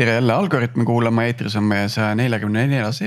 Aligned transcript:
tere 0.00 0.12
jälle 0.12 0.32
Algorütmi 0.32 0.84
kuulama, 0.84 1.24
eetris 1.24 1.56
on 1.56 1.64
meie 1.64 1.88
saja 1.88 2.14
neljakümne 2.14 2.66
neljas, 2.66 3.02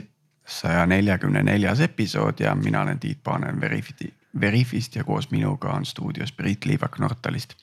saja 0.46 0.86
neljakümne 0.86 1.42
neljas 1.44 1.80
episood 1.82 2.40
ja 2.40 2.52
mina 2.56 2.82
olen 2.82 3.00
Tiit 3.00 3.24
Paanen 3.24 3.62
Verifiti, 3.62 4.14
Verifist 4.42 4.96
ja 4.96 5.04
koos 5.04 5.32
minuga 5.32 5.72
on 5.74 5.86
stuudios 5.86 6.32
Priit 6.32 6.66
Liivak 6.66 7.00
Nortalist. 7.00 7.54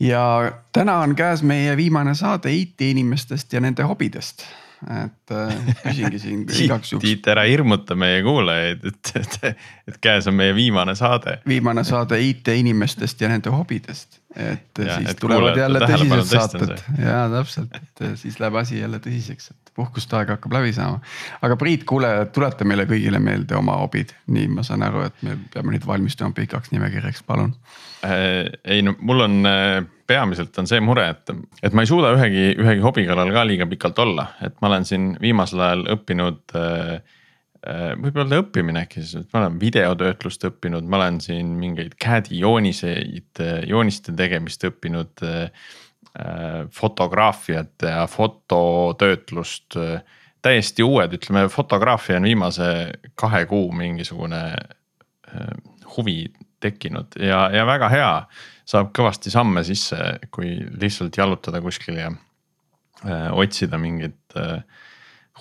ja 0.00 0.52
täna 0.72 0.98
on 0.98 1.16
käes 1.16 1.42
meie 1.42 1.76
viimane 1.76 2.14
saade 2.14 2.52
IT-inimestest 2.52 3.52
ja 3.52 3.60
nende 3.60 3.82
hobidest 3.82 4.46
et 4.86 5.32
äh, 5.34 5.54
küsingi 5.82 6.18
siin 6.22 6.42
igaks 6.66 6.92
juhuks. 6.92 7.04
Tiit, 7.04 7.26
ära 7.32 7.46
hirmuta 7.48 7.96
meie 7.98 8.20
kuulajaid, 8.26 8.84
et, 8.90 9.12
et, 9.20 9.64
et 9.90 9.98
käes 10.02 10.28
on 10.30 10.36
meie 10.38 10.54
viimane 10.56 10.94
saade. 10.98 11.38
viimane 11.48 11.84
saade 11.86 12.20
IT-inimestest 12.22 13.24
ja 13.24 13.30
nende 13.32 13.50
hobidest, 13.54 14.20
et 14.34 14.82
ja, 14.82 14.98
siis 14.98 15.10
et 15.12 15.20
tulevad 15.20 15.58
jälle 15.58 15.82
tõsised 15.82 16.30
saated 16.30 16.76
ja 17.02 17.24
täpselt, 17.32 17.80
et 17.80 18.04
siis 18.22 18.38
läheb 18.42 18.60
asi 18.62 18.78
jälle 18.80 19.00
tõsiseks, 19.02 19.50
et 19.54 19.74
puhkusteaeg 19.76 20.36
hakkab 20.36 20.54
läbi 20.58 20.72
saama. 20.76 21.02
aga 21.42 21.58
Priit, 21.60 21.84
kuule, 21.88 22.12
tuleta 22.32 22.68
meile 22.68 22.86
kõigile 22.88 23.20
meelde 23.22 23.58
oma 23.58 23.80
hobid, 23.82 24.14
nii 24.30 24.48
ma 24.54 24.66
saan 24.66 24.86
aru, 24.86 25.08
et 25.10 25.26
me 25.26 25.38
peame 25.52 25.74
nüüd 25.74 25.86
valmistuma 25.88 26.36
pikaks 26.36 26.74
nimekirjaks, 26.76 27.26
palun 27.26 27.52
äh,. 27.56 27.84
Ei 28.04 28.82
no 28.84 28.94
mul 28.98 29.20
on 29.24 29.46
äh, 29.46 29.84
peamiselt 30.06 30.58
on 30.58 30.68
see 30.70 30.80
mure, 30.84 31.08
et, 31.14 31.32
et 31.64 31.74
ma 31.74 31.84
ei 31.84 31.90
suuda 31.90 32.12
ühegi, 32.16 32.48
ühegi 32.60 32.84
hobi 32.84 33.06
kallal 33.08 33.32
ka 33.34 33.44
liiga 33.48 33.68
pikalt 33.70 33.98
olla, 34.04 34.28
et 34.44 34.56
ma 34.62 34.70
olen 34.70 34.86
siin 34.88 35.12
viimasel 35.22 35.62
ajal 35.66 35.86
õppinud 35.96 36.56
äh, 36.58 36.92
äh,. 37.66 37.88
võib 38.02 38.20
öelda 38.20 38.42
õppimine 38.44 38.84
äkki 38.86 39.02
siis, 39.02 39.24
et 39.24 39.32
ma 39.34 39.42
olen 39.44 39.58
videotöötlust 39.62 40.46
õppinud, 40.50 40.86
ma 40.86 41.00
olen 41.00 41.20
siin 41.24 41.56
mingeid 41.60 41.96
CAD-i 42.02 42.40
jooniseid, 42.42 43.42
jooniste 43.66 44.14
tegemist 44.16 44.68
õppinud 44.70 45.26
äh,. 45.26 45.50
fotograafiat 46.72 47.82
ja 47.84 48.06
fototöötlust 48.08 49.76
äh, 49.76 49.98
täiesti 50.46 50.84
uued, 50.86 51.12
ütleme 51.12 51.48
fotograafia 51.52 52.16
on 52.16 52.28
viimase 52.28 52.68
kahe 53.18 53.42
kuu 53.50 53.68
mingisugune 53.74 54.42
äh, 54.54 55.50
huvi 55.96 56.22
tekkinud 56.66 57.18
ja, 57.22 57.46
ja 57.54 57.64
väga 57.68 57.90
hea. 57.92 58.12
Saab 58.66 58.90
kõvasti 58.96 59.30
samme 59.30 59.62
sisse, 59.66 59.96
kui 60.34 60.56
lihtsalt 60.80 61.16
jalutada 61.16 61.60
kuskil 61.62 62.00
ja 62.00 62.10
äh, 62.10 63.28
otsida 63.30 63.78
mingit 63.78 64.38
äh, 64.38 64.60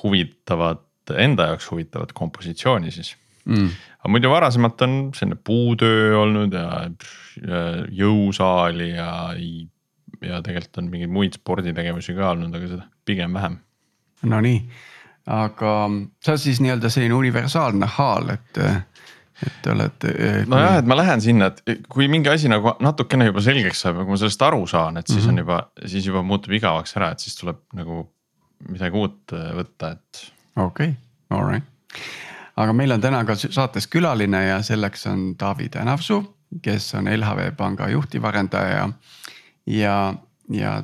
huvitavat, 0.03 0.85
enda 1.17 1.51
jaoks 1.51 1.69
huvitavat 1.71 2.13
kompositsiooni 2.17 2.93
siis. 2.93 3.15
Mm.. 3.45 3.69
aga 3.99 4.09
muidu 4.09 4.29
varasemalt 4.31 4.79
on 4.81 4.93
selline 5.13 5.37
puutöö 5.45 6.15
olnud 6.17 6.55
ja, 6.57 6.87
ja 7.45 7.59
jõusaali 7.93 8.87
ja, 8.95 9.09
ja 10.25 10.39
tegelikult 10.41 10.79
on 10.81 10.87
mingeid 10.89 11.13
muid 11.13 11.37
sporditegevusi 11.37 12.15
ka 12.17 12.31
olnud, 12.31 12.55
aga 12.57 12.71
seda 12.71 12.87
pigem 13.05 13.37
vähem. 13.37 13.59
Nonii, 14.25 14.63
aga 15.29 15.75
see 16.25 16.33
on 16.33 16.41
siis 16.41 16.63
nii-öelda 16.65 16.89
selline 16.89 17.17
universaalne 17.17 17.89
haal, 17.99 18.33
et 18.33 18.61
et 19.43 19.55
te 19.63 19.71
olete. 19.73 20.11
Kui... 20.15 20.49
nojah, 20.51 20.77
et 20.81 20.89
ma 20.89 20.97
lähen 20.99 21.23
sinna, 21.23 21.51
et 21.67 21.87
kui 21.91 22.07
mingi 22.11 22.31
asi 22.31 22.51
nagu 22.51 22.75
natukene 22.83 23.29
juba 23.29 23.43
selgeks 23.43 23.83
saab 23.85 23.99
ja 23.99 24.05
kui 24.05 24.15
ma 24.15 24.19
sellest 24.21 24.45
aru 24.47 24.67
saan, 24.69 25.01
et 25.01 25.07
siis 25.07 25.23
mm 25.23 25.25
-hmm. 25.25 25.33
on 25.33 25.37
juba, 25.37 25.59
siis 25.85 26.05
juba 26.11 26.21
muutub 26.23 26.55
igavaks 26.55 26.95
ära, 26.97 27.11
et 27.11 27.19
siis 27.19 27.35
tuleb 27.35 27.59
nagu 27.73 28.05
midagi 28.69 28.97
uut 28.97 29.33
äh, 29.33 29.51
võtta, 29.59 29.91
et. 29.91 30.31
okei 30.55 30.87
okay., 30.87 30.95
alright, 31.29 31.67
aga 32.55 32.73
meil 32.73 32.91
on 32.91 33.01
täna 33.01 33.25
ka 33.25 33.35
saates 33.35 33.87
külaline 33.87 34.45
ja 34.45 34.61
selleks 34.63 35.05
on 35.11 35.35
Taavi 35.37 35.69
Tänavsuu, 35.69 36.23
kes 36.61 36.93
on 36.95 37.09
LHV 37.11 37.51
Panga 37.57 37.89
juhtivarendaja 37.89 38.89
ja, 39.65 40.13
ja 40.49 40.83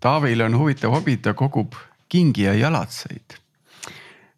Taavil 0.00 0.40
on 0.40 0.58
huvitav 0.58 0.92
hobi, 0.94 1.16
ta 1.16 1.34
kogub 1.34 1.74
kingi 2.08 2.42
ja 2.42 2.54
jalatseid. 2.54 3.34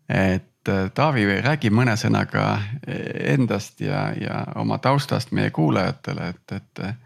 et 0.09 0.50
Taavi, 0.95 1.25
räägi 1.41 1.71
mõne 1.73 1.95
sõnaga 1.97 2.43
äh, 2.53 2.99
endast 3.33 3.81
ja, 3.81 4.11
ja 4.21 4.43
oma 4.61 4.79
taustast 4.79 5.33
meie 5.33 5.51
kuulajatele, 5.51 6.35
et, 6.35 6.57
et. 6.57 6.85
Äh, 6.85 6.99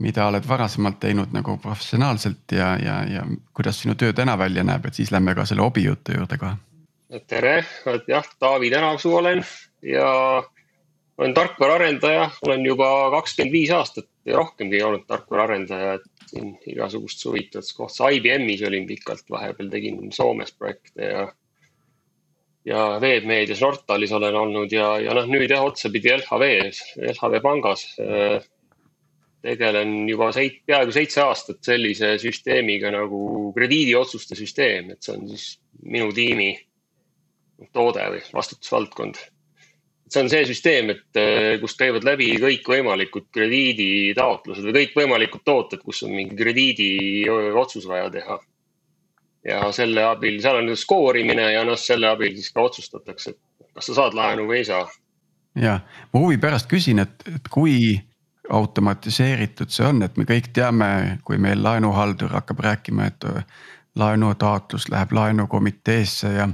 mida 0.00 0.26
oled 0.30 0.46
varasemalt 0.48 0.96
teinud 1.00 1.34
nagu 1.36 1.58
professionaalselt 1.60 2.54
ja, 2.56 2.70
ja, 2.80 3.00
ja 3.04 3.24
kuidas 3.56 3.82
sinu 3.82 3.94
töö 4.00 4.14
täna 4.16 4.38
välja 4.38 4.64
näeb, 4.64 4.86
et 4.88 4.96
siis 4.96 5.12
lähme 5.12 5.34
ka 5.36 5.44
selle 5.44 5.60
hobi 5.60 5.84
jutu 5.84 6.16
juurde 6.16 6.38
kohe. 6.40 6.54
tere, 7.26 7.64
jah, 8.08 8.30
Taavi 8.38 8.70
Tänavsuu 8.70 9.16
olen 9.16 9.44
ja 9.82 10.08
olen 11.18 11.34
tarkvaraarendaja, 11.34 12.30
olen 12.46 12.64
juba 12.66 13.10
kakskümmend 13.10 13.52
viis 13.52 13.70
aastat 13.76 14.08
ja 14.24 14.36
rohkemgi 14.36 14.82
olnud 14.82 15.04
tarkvaraarendaja, 15.06 15.98
et 15.98 16.30
siin 16.32 16.54
igasugust 16.66 17.24
huvitavat 17.24 17.72
kohta, 17.76 18.08
IBM-is 18.08 18.62
olin 18.68 18.86
pikalt, 18.86 19.26
vahepeal 19.30 19.68
tegin 19.68 20.00
Soomes 20.16 20.54
projekte 20.56 21.10
ja 21.12 21.26
ja 22.68 23.00
veebmeedias 23.00 23.60
Nortalis 23.64 24.12
olen 24.12 24.36
olnud 24.36 24.72
ja, 24.72 24.92
ja 25.00 25.14
noh, 25.16 25.28
nüüd 25.30 25.50
jah, 25.50 25.64
otsapidi 25.64 26.12
LHV-s, 26.18 26.94
LHV 27.12 27.42
pangas 27.44 27.86
äh,. 28.02 28.40
tegelen 29.40 30.04
juba 30.04 30.26
seit, 30.36 30.58
peaaegu 30.68 30.92
seitse 30.92 31.22
aastat 31.24 31.62
sellise 31.64 32.18
süsteemiga 32.20 32.90
nagu 32.92 33.52
krediidiotsuste 33.56 34.36
süsteem, 34.36 34.90
et 34.92 35.00
see 35.00 35.14
on 35.16 35.30
siis 35.30 35.46
minu 35.80 36.10
tiimi 36.12 36.50
toode 37.72 38.04
või 38.12 38.20
vastutusvaldkond. 38.36 39.16
see 40.10 40.20
on 40.20 40.28
see 40.28 40.44
süsteem, 40.44 40.92
et 40.92 41.20
äh, 41.20 41.56
kust 41.62 41.80
käivad 41.80 42.04
läbi 42.04 42.34
kõikvõimalikud 42.42 43.30
krediiditaotlused 43.32 44.68
või 44.68 44.76
kõikvõimalikud 44.82 45.44
tooted, 45.48 45.80
kus 45.86 46.02
on 46.04 46.12
mingi 46.18 46.36
krediidiotsus 46.36 47.88
vaja 47.88 48.12
teha 48.12 48.36
ja 49.44 49.72
selle 49.72 50.04
abil, 50.04 50.40
seal 50.42 50.60
on 50.60 50.76
skoorimine 50.76 51.52
ja 51.54 51.64
noh, 51.64 51.78
selle 51.78 52.10
abil 52.10 52.34
siis 52.36 52.52
ka 52.52 52.66
otsustatakse, 52.68 53.34
et 53.34 53.72
kas 53.74 53.90
sa 53.90 53.96
saad 54.02 54.16
laenu 54.18 54.46
või 54.50 54.60
ei 54.60 54.68
saa. 54.68 54.84
ja 55.54 55.80
ma 56.12 56.20
huvi 56.20 56.38
pärast 56.38 56.68
küsin, 56.70 57.00
et, 57.02 57.24
et 57.34 57.48
kui 57.50 57.98
automatiseeritud 58.50 59.70
see 59.70 59.86
on, 59.86 60.02
et 60.02 60.16
me 60.18 60.26
kõik 60.28 60.50
teame, 60.54 61.18
kui 61.24 61.38
meil 61.38 61.62
laenuhaldur 61.62 62.34
hakkab 62.34 62.64
rääkima, 62.66 63.06
et 63.06 63.26
laenutaotlus 63.98 64.88
läheb 64.90 65.12
laenukomiteesse 65.12 66.32
ja. 66.34 66.48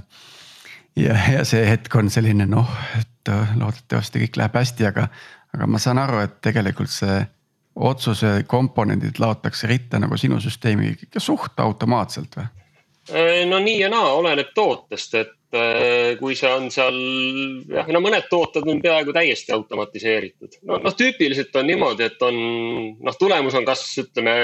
ja, 0.97 1.17
ja 1.33 1.45
see 1.45 1.65
hetk 1.69 1.95
on 1.97 2.11
selline 2.13 2.47
noh, 2.49 2.69
et 2.99 3.33
loodetavasti 3.57 4.27
kõik 4.27 4.39
läheb 4.41 4.61
hästi, 4.61 4.87
aga, 4.93 5.09
aga 5.57 5.69
ma 5.71 5.81
saan 5.83 6.01
aru, 6.03 6.21
et 6.25 6.39
tegelikult 6.45 6.93
see 6.93 7.19
otsuse 7.77 8.45
komponendid 8.49 9.19
laotakse 9.21 9.69
ritta 9.69 10.01
nagu 10.01 10.17
sinu 10.17 10.39
süsteemi 10.41 10.95
suht 11.19 11.61
automaatselt 11.61 12.39
või? 12.39 12.47
Äh, 13.15 13.47
no 13.47 13.59
nii 13.63 13.81
ja 13.81 13.89
naa, 13.91 14.09
oleneb 14.19 14.49
tootest, 14.55 15.13
et 15.15 15.55
äh, 15.55 16.17
kui 16.19 16.35
see 16.35 16.51
on 16.51 16.65
seal, 16.75 16.97
jah, 17.71 17.87
no 17.95 18.01
mõned 18.03 18.27
tooted 18.31 18.67
on 18.67 18.81
peaaegu 18.83 19.13
täiesti 19.15 19.53
automatiseeritud. 19.55 20.57
no 20.67 20.81
noh, 20.83 20.95
tüüpiliselt 20.99 21.55
on 21.61 21.69
niimoodi, 21.71 22.09
et 22.09 22.25
on 22.27 22.39
noh, 23.07 23.19
tulemus 23.19 23.55
on 23.55 23.69
kas 23.69 23.85
ütleme 24.03 24.35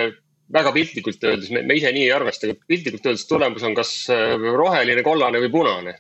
väga 0.55 0.71
piltlikult 0.77 1.27
öeldes, 1.27 1.51
me 1.51 1.75
ise 1.75 1.91
nii 1.91 2.05
ei 2.07 2.13
arvesta, 2.15 2.47
aga 2.47 2.71
piltlikult 2.71 3.09
öeldes 3.09 3.27
tulemus 3.27 3.65
on 3.67 3.75
kas 3.75 3.91
äh, 4.15 4.37
roheline, 4.55 5.03
kollane 5.03 5.41
või 5.43 5.51
punane. 5.57 5.97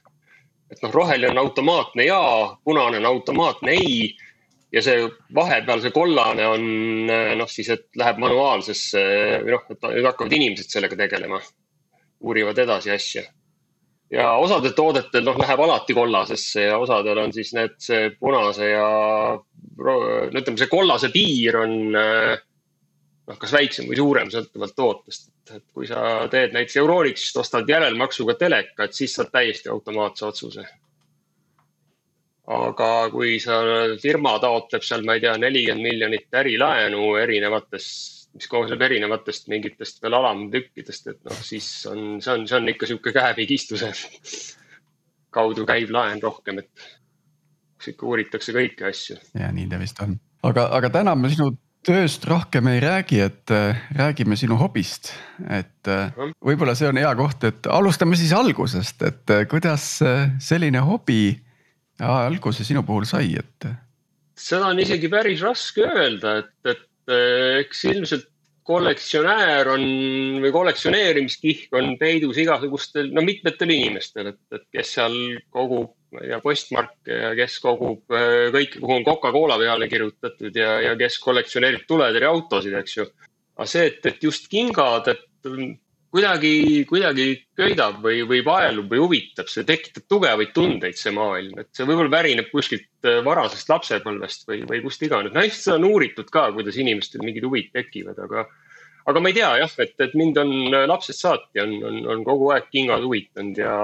et 0.70 0.84
noh, 0.86 0.94
roheline 0.94 1.34
on 1.34 1.42
automaatne 1.42 2.06
ja, 2.06 2.20
punane 2.62 3.02
on 3.02 3.08
automaatne 3.10 3.74
ei 3.74 4.12
ja 4.72 4.84
see 4.86 5.02
vahepeal 5.34 5.82
see 5.82 5.90
kollane 5.90 6.46
on 6.46 6.70
noh, 7.10 7.50
siis, 7.50 7.74
et 7.74 7.88
läheb 7.98 8.22
manuaalsesse 8.22 9.02
või 9.42 9.56
noh, 9.56 9.66
et 9.74 9.90
hakkavad 10.06 10.38
inimesed 10.38 10.70
sellega 10.78 11.00
tegelema 11.02 11.42
uurivad 12.22 12.58
edasi 12.58 12.90
asja. 12.94 13.22
ja 14.12 14.32
osadel 14.36 14.74
toodetel 14.76 15.24
noh, 15.24 15.38
läheb 15.40 15.60
alati 15.64 15.94
kollasesse 15.96 16.68
ja 16.68 16.78
osadel 16.78 17.18
on 17.18 17.32
siis 17.32 17.52
need, 17.56 17.76
see 17.80 18.10
punase 18.20 18.70
ja 18.70 18.88
no 19.36 19.94
ütleme, 20.30 20.58
see 20.58 20.70
kollase 20.70 21.12
piir 21.14 21.56
on 21.62 21.76
noh, 23.32 23.38
kas 23.38 23.54
väiksem 23.54 23.88
või 23.88 23.98
suurem, 23.98 24.30
sõltuvalt 24.32 24.76
tootest. 24.76 25.28
et 25.50 25.64
kui 25.74 25.88
sa 25.88 26.28
teed 26.30 26.54
näiteks 26.54 26.78
Euronixist, 26.80 27.36
ostad 27.36 27.68
järelmaksuga 27.68 28.36
telekat, 28.40 28.94
siis 28.94 29.14
saad 29.16 29.32
täiesti 29.32 29.70
automaatse 29.72 30.26
otsuse. 30.26 30.64
aga 32.52 32.88
kui 33.10 33.38
sa, 33.40 33.60
firma 34.02 34.38
taotleb 34.42 34.82
seal, 34.82 35.06
ma 35.06 35.16
ei 35.16 35.24
tea, 35.24 35.36
nelikümmend 35.38 35.88
miljonit 35.88 36.40
ärilaenu 36.42 37.14
erinevatest 37.22 38.21
mis 38.34 38.48
koosneb 38.48 38.82
erinevatest 38.82 39.48
mingitest 39.52 40.02
veel 40.02 40.16
alamtükkidest, 40.18 41.10
et 41.12 41.20
noh, 41.28 41.40
siis 41.44 41.68
on, 41.90 42.20
see 42.24 42.32
on, 42.32 42.46
see 42.48 42.58
on 42.58 42.72
ikka 42.72 42.88
sihuke 42.88 43.12
käepigistuse 43.14 43.92
kaudu 45.32 45.66
käiv 45.68 45.92
laen 45.92 46.22
rohkem, 46.22 46.62
et 46.62 47.92
ikka 47.92 48.06
uuritakse 48.06 48.54
kõiki 48.54 48.88
asju. 48.88 49.18
ja 49.38 49.50
nii 49.52 49.68
ta 49.68 49.80
vist 49.80 50.00
on, 50.04 50.16
aga, 50.46 50.68
aga 50.78 50.92
täna 51.00 51.16
me 51.18 51.32
sinu 51.32 51.52
tööst 51.86 52.24
rohkem 52.30 52.68
ei 52.70 52.80
räägi, 52.82 53.18
et 53.24 53.50
äh, 53.50 53.78
räägime 53.98 54.36
sinu 54.38 54.56
hobist, 54.60 55.10
et 55.50 55.90
äh, 55.90 56.14
võib-olla 56.44 56.76
see 56.78 56.88
on 56.88 57.00
hea 57.00 57.10
koht, 57.18 57.44
et 57.48 57.66
alustame 57.66 58.18
siis 58.18 58.34
algusest, 58.36 59.02
et 59.02 59.34
äh, 59.34 59.44
kuidas 59.50 59.86
selline 60.42 60.82
hobi 60.86 61.34
alguse 62.02 62.64
sinu 62.66 62.84
puhul 62.86 63.06
sai, 63.08 63.34
et? 63.38 63.68
seda 64.38 64.70
on 64.70 64.78
isegi 64.82 65.10
päris 65.10 65.42
raske 65.44 65.84
öelda, 65.84 66.38
et, 66.42 66.54
et 66.70 66.86
eks 67.10 67.84
ilmselt 67.90 68.28
kollektsionäär 68.66 69.68
on 69.72 69.82
või 70.42 70.52
kollektsioneerimiskihk 70.54 71.74
on 71.78 71.96
peidus 71.98 72.38
igasugustel, 72.38 73.10
no 73.14 73.24
mitmetel 73.26 73.72
inimestel, 73.74 74.30
et, 74.32 74.40
et 74.54 74.64
kes 74.76 74.94
seal 74.98 75.16
kogub, 75.50 75.96
ma 76.14 76.22
ei 76.22 76.30
tea, 76.30 76.38
postmarke 76.44 77.18
ja 77.24 77.32
kes 77.38 77.58
kogub 77.64 78.14
äh, 78.14 78.52
kõike, 78.54 78.78
kuhu 78.78 79.00
on 79.00 79.06
Coca-Cola 79.08 79.58
peale 79.60 79.90
kirjutatud 79.90 80.58
ja, 80.58 80.76
ja 80.86 80.94
kes 81.00 81.18
kollektsioneerib 81.24 81.88
tuletõrjeautosid, 81.90 82.78
eks 82.82 82.96
ju. 83.00 83.08
aga 83.58 83.68
see, 83.74 83.88
et, 83.90 84.06
et 84.12 84.28
just 84.30 84.46
kingad, 84.52 85.10
et 85.10 85.26
kuidagi, 86.12 86.84
kuidagi 86.88 87.26
köidab 87.56 88.02
või, 88.04 88.20
või 88.28 88.42
vaelub 88.44 88.90
või 88.92 89.00
huvitab, 89.00 89.48
see 89.48 89.64
tekitab 89.68 90.04
tugevaid 90.12 90.52
tundeid, 90.56 90.98
see 90.98 91.12
maailm, 91.16 91.62
et 91.62 91.70
see 91.72 91.86
võib-olla 91.88 92.12
pärineb 92.12 92.50
kuskilt 92.52 93.08
äh, 93.08 93.22
varasest 93.24 93.72
lapsepõlvest 93.72 94.44
või, 94.50 94.62
või 94.68 94.82
kust 94.84 95.04
iganes. 95.06 95.32
no 95.32 95.44
ilmselt 95.44 95.64
seda 95.64 95.78
on 95.80 95.88
uuritud 95.88 96.28
ka, 96.32 96.50
kuidas 96.56 96.76
inimestel 96.80 97.24
mingid 97.24 97.46
huvid 97.48 97.72
tekivad, 97.72 98.20
aga, 98.26 98.44
aga 99.08 99.24
ma 99.24 99.32
ei 99.32 99.38
tea 99.40 99.50
jah, 99.62 99.76
et, 99.86 99.94
et 100.04 100.16
mind 100.18 100.40
on 100.42 100.56
äh, 100.68 100.86
lapsest 100.90 101.24
saati 101.24 101.64
on, 101.64 101.78
on, 101.80 102.00
on 102.16 102.24
kogu 102.28 102.52
aeg 102.52 102.68
kingad 102.74 103.04
huvitanud 103.06 103.62
ja 103.64 103.76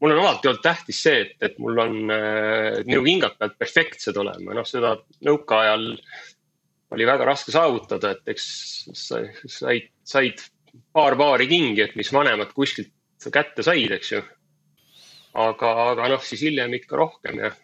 mul 0.00 0.16
on 0.16 0.22
alati 0.24 0.48
olnud 0.48 0.64
tähtis 0.64 1.02
see, 1.04 1.26
et, 1.26 1.36
et 1.44 1.60
mul 1.60 1.84
on, 1.84 1.98
äh, 2.14 2.80
minu 2.88 3.04
kingad 3.04 3.36
peavad 3.36 3.60
perfektsed 3.60 4.16
olema, 4.20 4.56
noh, 4.56 4.64
seda 4.68 4.96
nõukaajal 5.28 5.90
oli 6.94 7.06
väga 7.08 7.26
raske 7.26 7.52
saavutada, 7.52 8.14
et 8.14 8.32
eks 8.32 8.48
said, 8.96 9.88
said 10.06 10.40
paar 10.94 11.16
paari 11.18 11.48
kingi, 11.50 11.82
et 11.84 11.96
mis 11.98 12.12
vanemad 12.14 12.52
kuskilt 12.56 12.92
kätte 13.32 13.64
said, 13.64 13.92
eks 13.96 14.12
ju. 14.12 14.22
aga, 15.34 15.70
aga 15.90 16.08
noh, 16.12 16.22
siis 16.22 16.44
hiljem 16.44 16.76
ikka 16.76 16.98
rohkem 17.00 17.40
jah. 17.40 17.56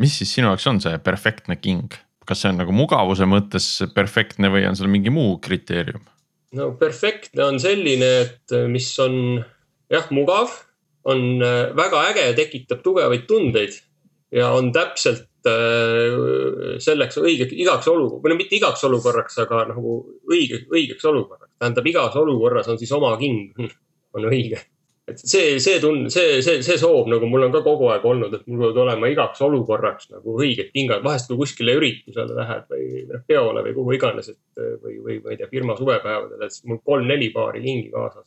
mis 0.00 0.18
siis 0.18 0.32
sinu 0.34 0.50
jaoks 0.50 0.66
on 0.70 0.80
see 0.82 0.98
perfektne 1.04 1.56
king, 1.60 1.94
kas 2.26 2.42
see 2.42 2.52
on 2.52 2.58
nagu 2.62 2.74
mugavuse 2.74 3.28
mõttes 3.28 3.68
perfektne 3.94 4.50
või 4.52 4.66
on 4.68 4.76
seal 4.78 4.90
mingi 4.92 5.12
muu 5.14 5.38
kriteerium? 5.44 6.02
no 6.58 6.72
perfektne 6.80 7.44
on 7.44 7.60
selline, 7.62 8.10
et 8.24 8.56
mis 8.72 8.90
on 9.04 9.38
jah, 9.92 10.08
mugav, 10.14 10.52
on 11.08 11.42
äh, 11.44 11.70
väga 11.76 12.04
äge, 12.10 12.26
tekitab 12.36 12.82
tugevaid 12.84 13.28
tundeid 13.30 13.78
ja 14.34 14.50
on 14.56 14.72
täpselt 14.74 15.24
äh, 15.24 15.27
selleks 15.46 17.20
õige, 17.20 17.48
igaks 17.54 17.88
olukorraks, 17.90 18.22
või 18.24 18.32
no 18.32 18.38
mitte 18.40 18.56
igaks 18.58 18.82
olukorraks, 18.88 19.38
aga 19.44 19.66
nagu 19.72 20.00
õige, 20.30 20.64
õigeks 20.72 21.04
olukorraks. 21.08 21.52
Tähendab, 21.58 21.86
igas 21.90 22.16
olukorras 22.18 22.68
on 22.68 22.80
siis 22.80 22.92
oma 22.96 23.14
king, 23.20 23.54
on 24.16 24.28
õige. 24.30 24.60
et 25.08 25.22
see, 25.24 25.56
see 25.62 25.78
tund-, 25.80 26.10
see, 26.12 26.42
see, 26.44 26.60
see 26.64 26.76
soov 26.76 27.06
nagu 27.08 27.28
mul 27.30 27.46
on 27.46 27.52
ka 27.54 27.62
kogu 27.64 27.86
aeg 27.88 28.02
olnud, 28.04 28.34
et 28.36 28.42
mul 28.46 28.66
peavad 28.66 28.80
olema 28.82 29.08
igaks 29.08 29.40
olukorraks 29.46 30.10
nagu 30.12 30.34
õiged 30.36 30.68
kingad, 30.74 31.00
vahest 31.04 31.30
kui 31.30 31.38
kuskile 31.40 31.78
üritusele 31.78 32.36
lähed 32.36 32.66
või 32.74 33.04
noh, 33.08 33.22
peole 33.30 33.62
või 33.64 33.76
kuhu 33.78 33.94
iganes, 33.96 34.28
et 34.34 34.66
või, 34.82 34.98
või 35.06 35.20
ma 35.24 35.32
ei 35.32 35.40
tea, 35.40 35.48
firma 35.48 35.78
suvepäevadel, 35.78 36.44
et 36.44 36.52
siis 36.52 36.68
mul 36.68 36.82
kolm-neli 36.84 37.30
paari 37.32 37.64
kingi 37.64 37.88
kaasas 37.94 38.26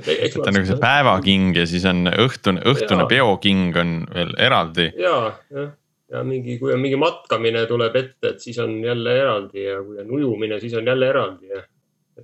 et 0.00 0.36
on 0.36 0.48
nagu 0.48 0.66
see 0.68 0.80
päevaking 0.82 1.56
ja 1.56 1.68
siis 1.68 1.86
on 1.88 2.08
õhtune, 2.10 2.64
õhtune 2.72 3.06
peoking 3.10 3.76
on 3.80 3.94
veel 4.14 4.34
eraldi. 4.38 4.90
ja, 5.00 5.16
jah 5.52 5.70
ja 6.12 6.22
mingi, 6.28 6.58
kui 6.60 6.72
on 6.74 6.80
mingi 6.82 6.98
matkamine 7.00 7.64
tuleb 7.70 7.94
ette, 7.96 8.34
et 8.34 8.42
siis 8.44 8.58
on 8.60 8.74
jälle 8.84 9.14
eraldi 9.16 9.64
ja 9.64 9.78
kui 9.84 10.00
on 10.02 10.10
ujumine, 10.18 10.58
siis 10.60 10.74
on 10.76 10.86
jälle 10.86 11.08
eraldi 11.08 11.52
ja 11.52 11.62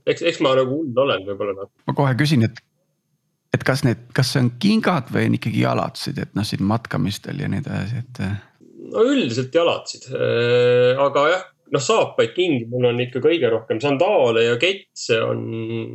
eks, 0.05 0.23
eks 0.23 0.41
ma 0.45 0.55
nagu 0.59 0.81
hull 0.81 1.05
olen 1.05 1.25
võib-olla 1.27 1.55
natuke. 1.57 1.85
ma 1.89 1.97
kohe 1.97 2.17
küsin, 2.19 2.45
et, 2.49 2.61
et 3.57 3.65
kas 3.67 3.85
need, 3.87 4.03
kas 4.17 4.35
see 4.35 4.45
on 4.45 4.51
kingad 4.61 5.13
või 5.15 5.29
on 5.31 5.39
ikkagi 5.39 5.65
jalatsid, 5.65 6.21
et 6.25 6.37
noh, 6.37 6.47
siin 6.47 6.65
matkamistel 6.69 7.41
ja 7.41 7.49
nii 7.51 7.63
edasi, 7.65 8.03
et. 8.05 8.23
no 8.93 9.07
üldiselt 9.09 9.57
jalatsid, 9.57 10.11
äh, 10.13 11.01
aga 11.07 11.29
jah 11.33 11.47
noh, 11.73 11.83
saapaid 11.83 12.33
kingi 12.37 12.67
mul 12.71 12.89
on 12.91 13.01
ikka 13.03 13.21
kõige 13.25 13.51
rohkem, 13.53 13.81
sandaale 13.83 14.45
ja 14.45 14.57
ketse 14.61 15.19
on 15.25 15.43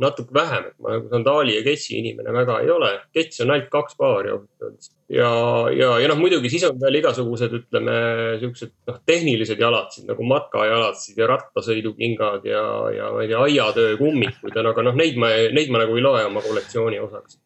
natuke 0.00 0.34
vähem, 0.36 0.68
et 0.70 0.76
ma 0.82 0.94
nagu 0.96 1.10
sandaali 1.12 1.56
ja 1.56 1.64
ketsi 1.66 1.98
inimene 2.00 2.34
väga 2.34 2.60
ei 2.62 2.70
ole. 2.74 2.90
ketse 3.14 3.44
on 3.44 3.54
ainult 3.54 3.70
kaks 3.72 3.98
paari 4.00 4.32
ausalt 4.32 4.66
öeldes. 4.66 4.90
ja, 5.08 5.30
ja, 5.74 5.90
ja 6.02 6.10
noh, 6.10 6.20
muidugi 6.20 6.50
siis 6.52 6.66
on 6.68 6.78
veel 6.80 7.00
igasugused, 7.00 7.56
ütleme 7.60 7.96
siuksed 8.42 8.74
noh, 8.90 9.00
tehnilised 9.06 9.60
jalatsid 9.60 10.08
nagu 10.10 10.26
matkajalatsid 10.30 11.20
ja 11.20 11.30
rattasõidukingad 11.30 12.48
ja, 12.48 12.64
ja 12.94 13.12
ma 13.14 13.24
ei 13.24 13.32
tea, 13.32 13.44
aiatöö 13.48 13.96
kummikud 14.00 14.54
ja 14.54 14.66
aga 14.70 14.88
noh, 14.90 14.98
neid 14.98 15.18
ma, 15.20 15.32
neid 15.54 15.74
ma 15.74 15.82
nagu 15.84 15.98
ei 15.98 16.06
loe 16.06 16.24
oma 16.30 16.44
kollektsiooni 16.44 17.02
osaks. 17.02 17.38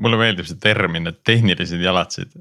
mulle 0.00 0.20
meeldib 0.20 0.48
see 0.48 0.60
termin, 0.62 1.10
et 1.10 1.22
tehnilised 1.26 1.82
jalatsid 1.82 2.34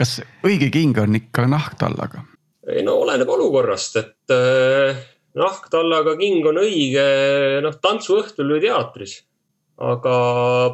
kas 0.00 0.20
õige 0.46 0.70
king 0.72 0.96
on 1.00 1.16
ikka 1.18 1.46
nahktallaga? 1.50 2.24
Ei 2.68 2.82
no 2.84 2.98
oleneb 3.04 3.28
olukorrast, 3.30 3.96
et 4.00 4.34
äh, 4.34 5.00
nahktallaga 5.38 6.16
king 6.20 6.44
on 6.50 6.60
õige 6.60 7.04
noh, 7.64 7.76
tantsuõhtul 7.82 8.56
või 8.56 8.64
teatris. 8.66 9.20
aga 9.80 10.14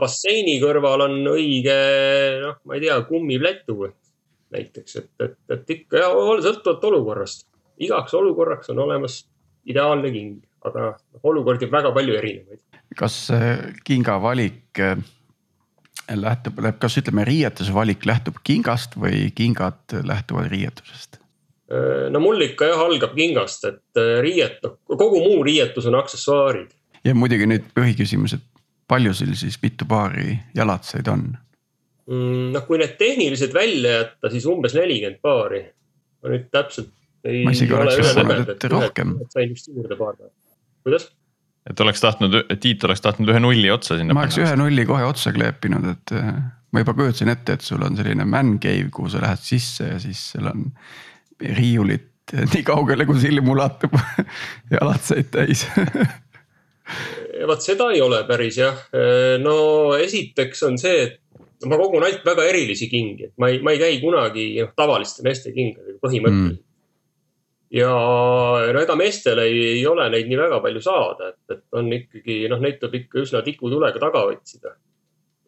basseini 0.00 0.56
kõrval 0.58 1.04
on 1.04 1.20
õige 1.36 1.76
noh, 2.42 2.56
ma 2.66 2.74
ei 2.74 2.82
tea, 2.82 2.98
kummiplätu 3.06 3.76
näiteks, 4.50 4.96
et, 4.96 5.10
et, 5.22 5.38
et 5.50 5.70
ikka 5.76 6.00
ja 6.02 6.10
sõltuvalt 6.42 6.84
olukorrast. 6.90 7.46
igaks 7.78 8.14
olukorraks 8.14 8.70
on 8.74 8.78
olemas 8.82 9.24
ideaalne 9.66 10.10
king, 10.10 10.40
aga 10.64 10.88
noh, 10.90 11.20
olukordi 11.22 11.68
on 11.68 11.76
väga 11.76 11.92
palju 11.94 12.16
erinevaid. 12.18 12.62
kas 12.96 13.28
kinga 13.84 14.18
valik 14.22 14.80
äh, 14.80 14.96
lähtub, 16.14 16.58
kas 16.80 16.98
ütleme, 16.98 17.26
riietuse 17.26 17.74
valik 17.74 18.06
lähtub 18.06 18.42
kingast 18.42 18.98
või 18.98 19.30
kingad 19.34 20.00
lähtuvad 20.02 20.50
riietusest? 20.50 21.20
Äh, 21.66 22.06
no 22.14 22.20
mul 22.22 22.44
ikka 22.46 22.68
jah 22.70 22.82
algab 22.84 23.16
kingast, 23.16 23.64
et 23.66 23.98
äh, 23.98 24.20
riiet, 24.22 24.60
noh 24.62 24.76
kogu 24.86 25.18
muu 25.18 25.40
riietus 25.46 25.88
on 25.90 25.96
aksessuaarid. 25.98 26.70
ja 27.02 27.14
muidugi 27.14 27.48
nüüd 27.50 27.64
põhiküsimus, 27.74 28.36
et 28.36 28.44
palju 28.86 29.14
sul 29.18 29.32
siis 29.34 29.58
mitu 29.62 29.88
paari 29.88 30.36
jalatseid 30.54 31.10
on? 31.10 31.24
Mm, 32.06 32.52
noh, 32.54 32.62
kui 32.68 32.78
need 32.78 32.94
tehnilised 33.00 33.54
välja 33.54 33.96
jätta, 33.96 34.30
siis 34.30 34.46
umbes 34.46 34.76
nelikümmend 34.78 35.18
paari. 35.26 35.64
ma 36.22 36.30
nüüd 36.30 36.46
täpselt 36.54 36.92
ei. 37.26 37.42
ma 37.42 37.54
isegi 37.56 37.74
oleks 37.74 38.12
arvanud, 38.12 38.52
et 38.54 38.66
rohkem. 38.70 39.16
sain 39.34 39.50
vist 39.50 39.66
juurde 39.72 39.98
paar 39.98 40.14
päeva. 40.20 40.30
kuidas? 40.86 41.08
et 41.66 41.82
oleks 41.82 42.04
tahtnud, 42.04 42.38
Tiit 42.62 42.86
oleks 42.86 43.02
tahtnud 43.02 43.34
ühe 43.34 43.42
nulli 43.42 43.74
otsa 43.74 43.98
sinna. 43.98 44.14
ma 44.14 44.22
oleks 44.22 44.38
ühe 44.38 44.54
nulli 44.54 44.86
kohe 44.86 45.02
otsa 45.08 45.34
kleepinud, 45.34 45.90
et 45.96 46.14
äh, 46.14 46.30
ma 46.70 46.86
juba 46.86 46.94
kujutasin 47.02 47.34
ette, 47.34 47.58
et 47.58 47.66
sul 47.66 47.82
on 47.82 47.98
selline 47.98 48.22
man 48.22 48.54
cave, 48.62 48.86
kuhu 48.94 49.10
sa 49.10 49.26
lähed 49.26 49.42
sisse 49.42 49.90
ja 49.96 49.98
siis 49.98 50.28
seal 50.36 50.46
on 50.54 50.68
riiulit 51.40 52.12
nii 52.34 52.62
kaugele, 52.66 53.06
kui 53.06 53.20
silm 53.22 53.48
ulatub 53.52 53.94
jalatseid 54.74 55.30
täis 55.30 55.66
vot 57.46 57.62
seda 57.62 57.90
ei 57.94 58.02
ole 58.02 58.22
päris 58.28 58.58
jah. 58.58 58.78
no 59.42 59.56
esiteks 59.98 60.62
on 60.66 60.78
see, 60.80 61.06
et 61.06 61.66
ma 61.68 61.78
kogun 61.80 62.04
ainult 62.06 62.26
väga 62.26 62.46
erilisi 62.50 62.88
kingi, 62.90 63.30
et 63.30 63.34
ma 63.40 63.50
ei, 63.52 63.60
ma 63.64 63.74
ei 63.74 63.82
käi 63.82 63.98
kunagi 64.02 64.48
noh, 64.60 64.72
tavaliste 64.76 65.24
meeste 65.26 65.52
kingadega 65.54 66.00
põhimõtteliselt 66.02 66.58
mm. 66.58 66.64
ja 67.78 67.92
no 68.74 68.82
ega 68.82 68.98
meestel 68.98 69.42
ei, 69.44 69.62
ei 69.76 69.86
ole 69.88 70.08
neid 70.12 70.30
nii 70.30 70.40
väga 70.40 70.60
palju 70.64 70.82
saada, 70.84 71.32
et, 71.32 71.56
et 71.56 71.78
on 71.78 71.92
ikkagi 71.94 72.42
noh, 72.52 72.62
neid 72.62 72.80
tuleb 72.82 73.00
ikka 73.02 73.22
üsna 73.24 73.42
tikutulega 73.46 74.02
taga 74.02 74.26
otsida. 74.32 74.76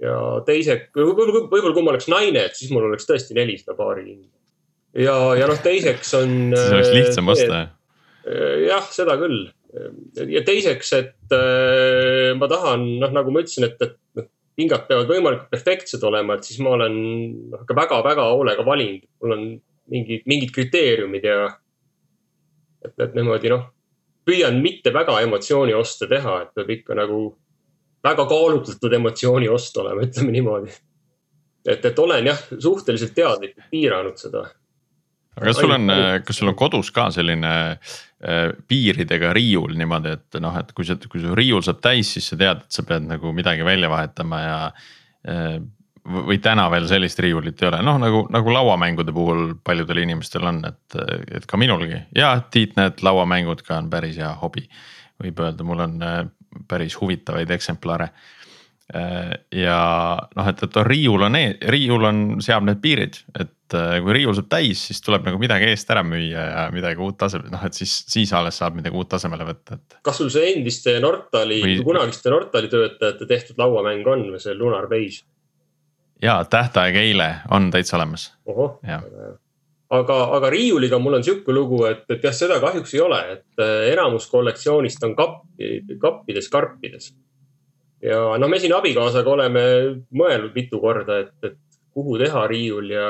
ja 0.02 0.16
teiseks, 0.46 0.92
võib-olla, 0.96 1.46
võib-olla 1.50 1.74
kui 1.74 1.86
ma 1.86 1.94
oleks 1.96 2.10
naine, 2.12 2.48
et 2.48 2.58
siis 2.58 2.74
mul 2.74 2.86
oleks 2.90 3.08
tõesti 3.08 3.36
nelisada 3.38 3.78
paari 3.78 4.06
kingi 4.10 4.37
ja, 4.96 5.16
ja 5.38 5.46
noh, 5.50 5.60
teiseks 5.62 6.14
on. 6.18 6.34
siis 6.54 6.74
oleks 6.74 6.92
lihtsam 6.94 7.32
osta. 7.34 7.62
Äh, 8.28 8.66
jah, 8.68 8.88
seda 8.94 9.18
küll. 9.20 9.46
ja 10.16 10.42
teiseks, 10.46 10.92
et 10.96 11.36
äh, 11.36 12.34
ma 12.38 12.48
tahan, 12.50 12.86
noh, 13.02 13.12
nagu 13.12 13.32
ma 13.34 13.44
ütlesin, 13.44 13.68
et, 13.68 13.80
et 13.84 13.96
noh, 14.16 14.28
pingad 14.58 14.86
peavad 14.88 15.10
võimalikult 15.10 15.50
perfektsed 15.52 16.02
olema, 16.08 16.38
et 16.38 16.48
siis 16.48 16.60
ma 16.64 16.74
olen 16.78 16.94
noh, 17.52 17.64
ka 17.68 17.76
väga-väga 17.76 18.28
hoolega 18.32 18.64
valinud. 18.66 19.04
mul 19.22 19.36
on 19.36 19.48
mingid, 19.92 20.24
mingid 20.28 20.52
kriteeriumid 20.54 21.24
ja 21.24 21.42
et, 22.84 22.94
et 22.96 23.14
niimoodi 23.16 23.52
noh, 23.52 23.68
püüan 24.28 24.58
mitte 24.62 24.92
väga 24.94 25.20
emotsiooni 25.24 25.76
oste 25.76 26.08
teha, 26.10 26.42
et 26.42 26.56
peab 26.56 26.72
ikka 26.74 26.96
nagu 26.98 27.22
väga 28.04 28.26
kaalutletud 28.30 28.96
emotsiooni 29.00 29.48
ost 29.52 29.76
olema, 29.80 30.04
ütleme 30.08 30.34
niimoodi. 30.34 30.72
et, 31.68 31.84
et 31.84 31.98
olen 31.98 32.32
jah, 32.32 32.40
suhteliselt 32.58 33.14
teadlikult 33.14 33.70
piiranud 33.70 34.18
seda 34.20 34.46
aga 35.38 35.48
kas 35.50 35.60
sul 35.62 35.74
on, 35.74 35.94
kas 36.26 36.40
sul 36.40 36.50
on 36.50 36.58
kodus 36.58 36.90
ka 36.94 37.08
selline 37.14 37.54
äh, 37.72 38.52
piiridega 38.68 39.32
riiul 39.36 39.76
niimoodi, 39.78 40.14
et 40.18 40.38
noh, 40.42 40.54
et 40.60 40.70
kui 40.76 40.86
see, 40.86 41.10
kui 41.10 41.22
su 41.22 41.34
riiul 41.38 41.64
saab 41.64 41.82
täis, 41.84 42.12
siis 42.16 42.30
sa 42.32 42.38
tead, 42.40 42.64
et 42.64 42.78
sa 42.78 42.84
pead 42.86 43.06
nagu 43.08 43.32
midagi 43.36 43.66
välja 43.66 43.90
vahetama 43.92 44.44
ja 44.44 44.60
äh,. 45.28 45.58
või 46.08 46.38
täna 46.40 46.70
veel 46.72 46.86
sellist 46.88 47.18
riiulit 47.20 47.60
ei 47.62 47.68
ole, 47.68 47.82
noh 47.84 47.98
nagu, 48.00 48.22
nagu 48.32 48.52
lauamängude 48.54 49.12
puhul 49.12 49.50
paljudel 49.64 49.98
inimestel 50.06 50.46
on, 50.48 50.62
et, 50.64 50.96
et 51.36 51.46
ka 51.46 51.58
minulgi 51.60 51.98
ja 52.16 52.30
Tiit, 52.50 52.78
need 52.78 53.02
lauamängud 53.04 53.60
ka 53.66 53.76
on 53.76 53.90
päris 53.92 54.16
hea 54.16 54.30
hobi. 54.40 54.64
võib 55.20 55.40
öelda, 55.42 55.66
mul 55.66 55.84
on 55.84 56.02
äh, 56.02 56.22
päris 56.68 56.96
huvitavaid 57.00 57.50
eksemplare 57.50 58.08
ja 59.52 59.80
noh, 60.36 60.46
et, 60.48 60.62
et 60.64 60.76
riiul 60.88 61.26
on, 61.26 61.34
riiul 61.74 62.04
on, 62.08 62.20
seab 62.40 62.64
need 62.64 62.78
piirid, 62.80 63.18
et 63.36 63.50
kui 63.74 64.14
riiul 64.16 64.36
saab 64.36 64.48
täis, 64.52 64.82
siis 64.88 65.02
tuleb 65.04 65.26
nagu 65.28 65.40
midagi 65.40 65.68
eest 65.68 65.90
ära 65.92 66.04
müüa 66.06 66.44
ja 66.44 66.62
midagi 66.72 67.02
uut 67.04 67.24
asemele, 67.26 67.52
noh, 67.52 67.64
et 67.68 67.76
siis, 67.76 67.94
siis 68.08 68.32
alles 68.36 68.60
saab 68.60 68.78
midagi 68.78 68.96
uut 68.96 69.16
asemele 69.18 69.46
võtta, 69.48 69.78
et. 69.78 69.98
kas 70.08 70.20
sul 70.20 70.30
see 70.32 70.52
endiste 70.54 70.98
Nortali 71.04 71.60
või..., 71.64 71.80
kunagiste 71.86 72.32
Nortali 72.32 72.70
töötajate 72.72 73.28
tehtud 73.28 73.60
lauamäng 73.60 74.06
on 74.08 74.24
või 74.32 74.40
see 74.42 74.56
Lunar 74.56 74.88
Base? 74.90 75.26
ja 76.22 76.40
tähtaeg 76.50 76.96
eile 76.96 77.34
on 77.50 77.70
täitsa 77.70 77.96
olemas. 77.96 78.32
aga, 79.90 80.16
aga 80.36 80.50
riiuliga 80.50 80.98
mul 80.98 81.18
on 81.18 81.24
sihuke 81.24 81.52
lugu, 81.52 81.84
et, 81.88 82.04
et 82.10 82.24
jah, 82.24 82.34
seda 82.34 82.58
kahjuks 82.60 82.94
ei 82.94 83.00
ole, 83.04 83.20
et 83.36 83.62
äh, 83.62 83.92
enamus 83.92 84.26
kollektsioonist 84.32 85.04
on 85.04 85.16
kappi, 85.16 85.82
kappides, 86.00 86.48
karpides. 86.52 87.12
ja 88.02 88.20
noh, 88.38 88.50
me 88.50 88.60
siin 88.60 88.74
abikaasaga 88.76 89.30
oleme 89.36 89.64
mõelnud 90.10 90.54
mitu 90.54 90.80
korda, 90.82 91.22
et, 91.24 91.34
et 91.42 91.58
kuhu 91.94 92.18
teha 92.20 92.46
riiul 92.50 92.92
ja, 92.92 93.08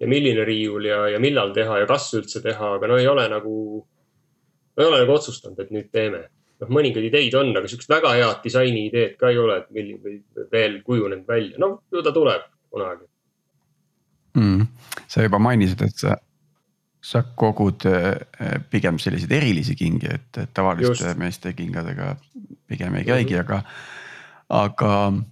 ja 0.00 0.08
milline 0.08 0.44
riiul 0.44 0.88
ja, 0.88 1.02
ja 1.14 1.20
millal 1.22 1.52
teha 1.56 1.82
ja 1.82 1.88
kas 1.88 2.08
üldse 2.18 2.42
teha, 2.44 2.74
aga 2.78 2.90
no 2.90 2.98
ei 3.00 3.06
ole 3.08 3.28
nagu, 3.32 3.56
ei 4.76 4.86
ole 4.86 5.02
nagu 5.02 5.14
otsustanud, 5.16 5.60
et 5.60 5.74
nüüd 5.74 5.92
teeme. 5.92 6.26
noh, 6.60 6.70
mõningaid 6.72 7.10
ideid 7.10 7.34
on, 7.36 7.50
aga 7.56 7.68
sihukest 7.68 7.90
väga 7.92 8.14
head 8.16 8.38
disaini 8.44 8.86
ideed 8.88 9.18
ka 9.20 9.28
ei 9.28 9.38
ole, 9.38 9.58
et 9.60 9.72
milline 9.76 10.46
veel 10.52 10.80
kujunenud 10.84 11.28
välja, 11.28 11.58
no 11.60 11.82
ju 11.92 12.02
ta 12.02 12.14
tuleb 12.16 12.48
kunagi 12.72 13.04
mm 14.36 14.66
sa 15.08 15.24
juba 15.24 15.38
mainisid, 15.42 15.82
et 15.86 16.00
sa, 16.00 16.16
sa 17.02 17.22
kogud 17.38 17.86
eh, 17.90 18.58
pigem 18.70 18.98
selliseid 19.02 19.32
erilisi 19.38 19.76
kingi, 19.78 20.10
et, 20.12 20.42
tavaliste 20.54 21.06
Just. 21.06 21.20
meeste 21.20 21.52
kingadega 21.56 22.14
pigem 22.66 22.98
ei 23.00 23.08
käigi, 23.08 23.38
aga, 23.40 23.62
aga 24.62 24.92
äh,. 25.06 25.24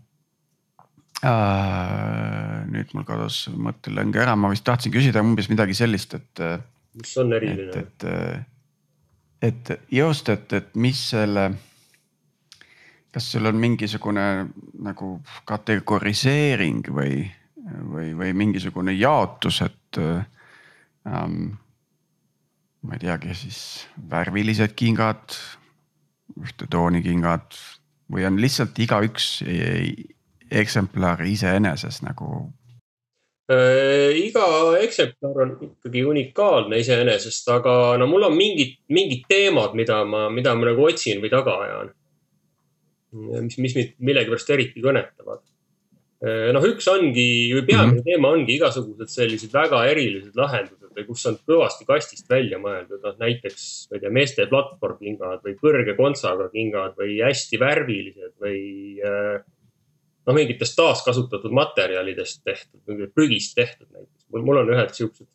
Nüüd 1.25 2.91
mul 2.93 3.07
kadus 3.09 3.45
mõttelõng 3.51 4.17
ära, 4.21 4.35
ma 4.37 4.51
vist 4.53 4.67
tahtsin 4.67 4.93
küsida 4.93 5.23
umbes 5.25 5.49
midagi 5.53 5.77
sellist, 5.79 6.19
et. 6.19 6.43
mis 6.99 7.15
on 7.23 7.33
eriline? 7.33 7.85
et, 7.85 8.09
et, 9.41 9.71
et 9.71 9.73
just, 10.01 10.29
et, 10.29 10.53
et 10.53 10.75
mis 10.77 11.07
selle 11.15 11.53
kas 13.15 13.31
sul 13.31 13.47
on 13.47 13.57
mingisugune 13.63 14.27
nagu 14.83 15.15
kategoriseering 15.47 16.89
või 16.91 17.23
või, 17.65 18.13
või 18.17 18.33
mingisugune 18.37 18.93
jaotus, 18.93 19.63
et 19.65 20.01
ähm,. 20.01 21.55
ma 22.85 22.99
ei 22.99 23.01
teagi, 23.01 23.35
siis 23.35 23.59
värvilised 24.11 24.75
kingad, 24.77 25.37
ühte 26.37 26.69
tooni 26.69 27.01
kingad 27.05 27.57
või 28.13 28.27
on 28.29 28.37
lihtsalt 28.41 28.77
igaüks 28.85 29.39
eksemplar 30.51 31.25
iseeneses 31.29 32.03
nagu 32.05 32.29
äh,? 33.51 34.13
iga 34.21 34.47
eksemplar 34.81 35.43
on 35.47 35.57
ikkagi 35.69 36.05
unikaalne 36.05 36.79
iseenesest, 36.81 37.49
aga 37.49 37.97
no 38.01 38.09
mul 38.11 38.29
on 38.31 38.37
mingid, 38.37 38.79
mingid 38.89 39.27
teemad, 39.29 39.75
mida 39.75 40.05
ma, 40.05 40.29
mida 40.31 40.55
ma 40.55 40.71
nagu 40.71 40.87
otsin 40.89 41.23
või 41.23 41.33
taga 41.33 41.59
ajan. 41.67 41.91
mis, 43.15 43.59
mis 43.59 43.77
mind 43.77 43.93
millegipärast 44.03 44.51
eriti 44.51 44.83
kõnetavad 44.83 45.45
Äh, 46.25 46.51
noh, 46.57 46.65
üks 46.65 46.87
ongi 46.89 47.53
või 47.53 47.65
peamine 47.67 47.91
mm 47.91 47.99
-hmm. 47.99 48.05
teema 48.07 48.31
ongi 48.33 48.55
igasugused 48.57 49.11
sellised 49.13 49.53
väga 49.53 49.83
erilised 49.91 50.37
lahendused 50.39 50.93
või 50.97 51.05
kus 51.09 51.25
on 51.29 51.37
kõvasti 51.51 51.85
kastist 51.89 52.31
välja 52.31 52.61
mõeldud, 52.63 53.03
noh 53.03 53.19
näiteks, 53.21 53.65
ma 53.91 53.99
ei 53.99 54.05
tea, 54.05 54.13
meeste 54.15 54.47
platvormkingad 54.49 55.43
või 55.45 55.57
kõrge 55.59 55.97
kontsaga 55.99 56.47
kingad 56.55 56.95
või 57.01 57.19
hästi 57.19 57.61
värvilised 57.61 58.33
või 58.41 58.63
äh, 59.05 59.43
noh, 60.27 60.37
mingitest 60.37 60.77
taaskasutatud 60.79 61.55
materjalidest 61.55 62.43
tehtud, 62.45 62.81
prügist 63.15 63.55
tehtud 63.59 63.89
näiteks. 63.91 64.27
mul, 64.33 64.45
mul 64.49 64.63
on 64.63 64.75
ühed 64.75 64.95
siuksed 64.97 65.29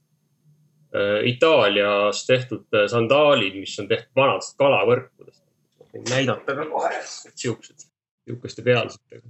äh, 0.95 1.19
Itaalias 1.33 2.25
tehtud 2.27 2.79
sandaalid, 2.91 3.59
mis 3.59 3.75
on 3.79 3.89
tehtud 3.91 4.15
vanadest 4.15 4.57
kalavõrkudest. 4.59 5.43
näidata 6.09 6.55
ka 6.55 6.69
kohe, 6.69 7.03
siuksed, 7.35 7.89
sihukeste 8.25 8.65
pealsetega 8.65 9.27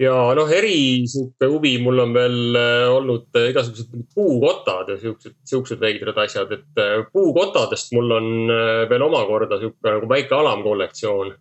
ja 0.00 0.14
noh, 0.34 0.50
eri 0.50 1.06
sihuke 1.10 1.48
huvi 1.50 1.76
mul 1.82 2.02
on 2.04 2.14
veel 2.16 2.58
äh, 2.58 2.86
olnud 2.90 3.38
äh, 3.38 3.50
igasugused 3.52 3.92
puukotad 4.14 4.90
ja 4.90 4.98
siuksed, 4.98 5.36
siuksed 5.46 5.80
veidrad 5.82 6.18
asjad, 6.24 6.50
et 6.56 6.82
äh, 6.82 7.04
puukotadest 7.12 7.94
mul 7.94 8.16
on 8.18 8.30
veel 8.90 9.06
omakorda 9.06 9.60
sihuke 9.62 9.94
nagu 9.96 10.10
väike 10.10 10.34
alamkollektsioon. 10.34 11.34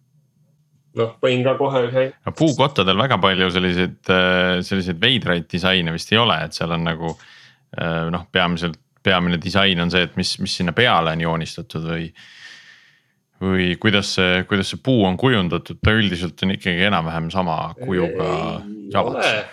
Noh, 1.00 1.16
võin 1.24 1.44
ka 1.46 1.56
kohe 1.60 1.86
ühe. 1.88 2.06
puukottadel 2.38 3.00
väga 3.00 3.18
palju 3.22 3.50
selliseid, 3.54 4.00
selliseid 4.66 5.02
veidraid 5.02 5.50
disaine 5.52 5.96
vist 5.96 6.14
ei 6.14 6.22
ole, 6.22 6.38
et 6.46 6.58
seal 6.58 6.76
on 6.76 6.86
nagu 6.86 7.16
noh, 8.14 8.26
peamiselt, 8.32 8.78
peamine 9.04 9.40
disain 9.42 9.80
on 9.84 9.92
see, 9.92 10.06
et 10.06 10.16
mis, 10.20 10.38
mis 10.40 10.62
sinna 10.62 10.72
peale 10.76 11.16
on 11.16 11.24
joonistatud 11.26 11.86
või 11.90 12.08
või 13.44 13.74
kuidas 13.82 14.14
see, 14.16 14.44
kuidas 14.48 14.70
see 14.72 14.80
puu 14.84 15.04
on 15.08 15.18
kujundatud, 15.20 15.82
ta 15.84 15.94
üldiselt 15.98 16.40
on 16.46 16.54
ikkagi 16.56 16.86
enam-vähem 16.88 17.30
sama 17.34 17.58
kujuga 17.82 18.30
jalad? 18.94 19.50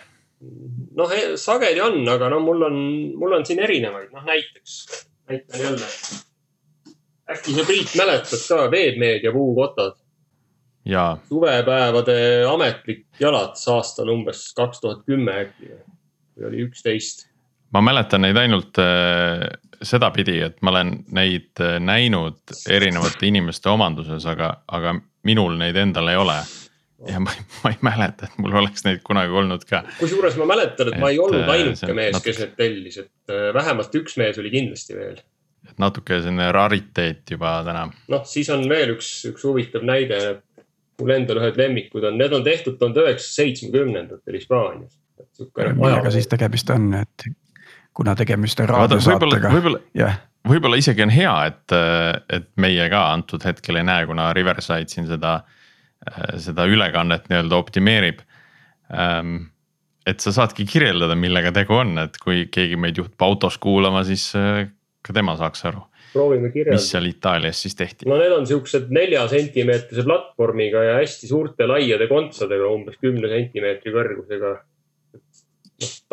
noh, 0.97 1.15
sageli 1.41 1.83
on, 1.85 2.01
aga 2.09 2.31
no 2.33 2.41
mul 2.45 2.67
on, 2.71 2.77
mul 3.21 3.39
on 3.39 3.47
siin 3.49 3.61
erinevaid, 3.65 4.13
noh 4.15 4.25
näiteks, 4.25 4.77
näitan 5.29 5.65
jälle. 5.65 5.89
äkki 7.31 7.57
sa 7.57 7.65
Priit 7.67 7.97
mäletad 7.99 8.47
ka 8.49 8.71
Veebmeedia 8.73 9.33
puukotad? 9.35 10.00
Suvepäevade 11.29 12.45
ametlik 12.49 13.07
jalad 13.21 13.59
aastal 13.69 14.09
umbes 14.09 14.47
kaks 14.57 14.81
tuhat 14.81 15.03
kümme 15.07 15.43
äkki 15.45 15.73
või 16.41 16.49
oli 16.49 16.63
üksteist. 16.69 17.27
ma 17.73 17.83
mäletan 17.85 18.25
neid 18.25 18.37
ainult 18.41 18.79
äh, 18.81 19.45
sedapidi, 19.83 20.41
et 20.45 20.59
ma 20.63 20.73
olen 20.75 20.95
neid 21.17 21.61
äh, 21.61 21.79
näinud 21.83 22.57
erinevate 22.71 23.29
inimeste 23.29 23.71
omanduses, 23.73 24.27
aga, 24.29 24.55
aga 24.69 24.97
minul 25.27 25.57
neid 25.61 25.77
endal 25.81 26.11
ei 26.13 26.21
ole. 26.21 26.37
ja 27.09 27.21
ma 27.21 27.33
ei, 27.33 27.45
ma 27.63 27.71
ei 27.73 27.79
mäleta, 27.81 28.27
et 28.29 28.41
mul 28.45 28.57
oleks 28.61 28.85
neid 28.85 29.01
kunagi 29.05 29.33
olnud 29.33 29.63
ka. 29.69 29.83
kusjuures 29.99 30.37
ma 30.37 30.51
mäletan, 30.53 30.93
et 30.93 31.01
ma 31.01 31.09
ei 31.13 31.21
olnud 31.23 31.47
äh, 31.47 31.53
ainuke 31.55 31.95
mees 31.97 32.13
natuke..., 32.17 32.33
kes 32.33 32.43
need 32.45 32.57
tellis, 32.59 32.99
et 33.01 33.33
äh, 33.33 33.51
vähemalt 33.57 33.95
üks 34.03 34.19
mees 34.21 34.41
oli 34.43 34.53
kindlasti 34.53 34.99
veel. 34.99 35.23
et 35.69 35.81
natuke 35.81 36.21
selline 36.21 36.51
rariteet 36.53 37.33
juba 37.37 37.55
täna. 37.65 37.87
noh, 38.13 38.27
siis 38.29 38.53
on 38.53 38.67
veel 38.69 38.97
üks, 38.99 39.15
üks 39.33 39.49
huvitav 39.49 39.87
näide. 39.89 40.21
Mul 41.01 41.15
endal 41.17 41.43
ühed 41.43 41.61
lemmikud 41.61 42.07
on, 42.09 42.19
need 42.21 42.35
on 42.37 42.47
tehtud 42.47 42.79
tuhande 42.81 43.05
üheksasaja 43.05 43.37
seitsmekümnendatel 43.37 44.39
Hispaanias. 44.39 44.99
millega 45.75 46.11
siis 46.15 46.29
tegemist 46.31 46.71
on, 46.75 46.91
et 47.03 47.29
kuna 47.97 48.17
tegemist 48.19 48.61
on 48.61 48.69
raadiosaatega. 48.71 49.55
võib-olla 49.55 49.85
yeah., 49.97 50.21
võib-olla 50.49 50.81
isegi 50.81 51.05
on 51.05 51.13
hea, 51.13 51.37
et, 51.51 51.77
et 52.33 52.51
meie 52.57 52.89
ka 52.93 53.07
antud 53.13 53.45
hetkel 53.45 53.81
ei 53.81 53.87
näe, 53.87 54.07
kuna 54.09 54.31
Riverside 54.37 54.89
siin 54.89 55.09
seda, 55.11 55.41
seda 56.41 56.65
ülekannet 56.69 57.29
nii-öelda 57.29 57.59
optimeerib 57.61 58.23
ähm, 58.89 59.51
et 60.09 60.23
sa 60.23 60.33
saadki 60.35 60.65
kirjeldada, 60.69 61.17
millega 61.19 61.53
tegu 61.55 61.77
on, 61.81 61.95
et 62.03 62.17
kui 62.23 62.47
keegi 62.53 62.79
meid 62.81 62.99
juhtub 62.99 63.27
autos 63.27 63.59
kuulama, 63.61 64.03
siis 64.09 64.31
ka 64.33 65.17
tema 65.17 65.37
saaks 65.41 65.65
aru. 65.71 65.85
Proovime 66.13 66.51
kirjeldada. 66.53 66.81
mis 66.81 66.91
seal 66.93 67.09
Itaalias 67.11 67.63
siis 67.63 67.77
tehti? 67.79 68.09
no 68.09 68.19
need 68.21 68.35
on 68.35 68.47
siuksed 68.49 68.91
nelja 68.95 69.27
sentimeetrise 69.31 70.05
platvormiga 70.07 70.85
ja 70.87 70.99
hästi 71.01 71.31
suurte 71.31 71.69
laiade 71.71 72.09
kontsadega, 72.11 72.69
umbes 72.71 72.99
kümne 73.03 73.31
sentimeetri 73.31 73.95
kõrgusega. 73.95 74.55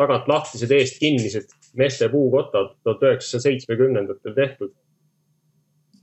tagant 0.00 0.28
lahtised, 0.30 0.70
eest 0.72 1.00
kinnised 1.02 1.50
meeste 1.76 2.08
puukotad 2.08 2.76
tuhat 2.84 3.02
üheksasaja 3.04 3.48
seitsmekümnendatel 3.48 4.34
tehtud. 4.34 4.72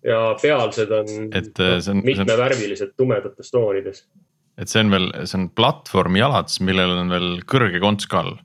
ja 0.06 0.36
pealsed 0.38 0.92
on, 0.94 1.08
et 1.34 1.60
äh, 1.60 1.80
see 1.82 1.96
on 1.96 2.04
mitmevärvilised 2.06 2.94
tumedates 2.98 3.52
toonides. 3.52 4.04
et 4.58 4.70
see 4.70 4.84
on 4.86 4.92
veel, 4.94 5.10
see 5.26 5.40
on 5.40 5.50
platvormijalad, 5.58 6.52
millel 6.62 7.00
on 7.00 7.10
veel 7.16 7.32
kõrge 7.50 7.82
konts 7.82 8.10
ka 8.12 8.22
all. 8.22 8.36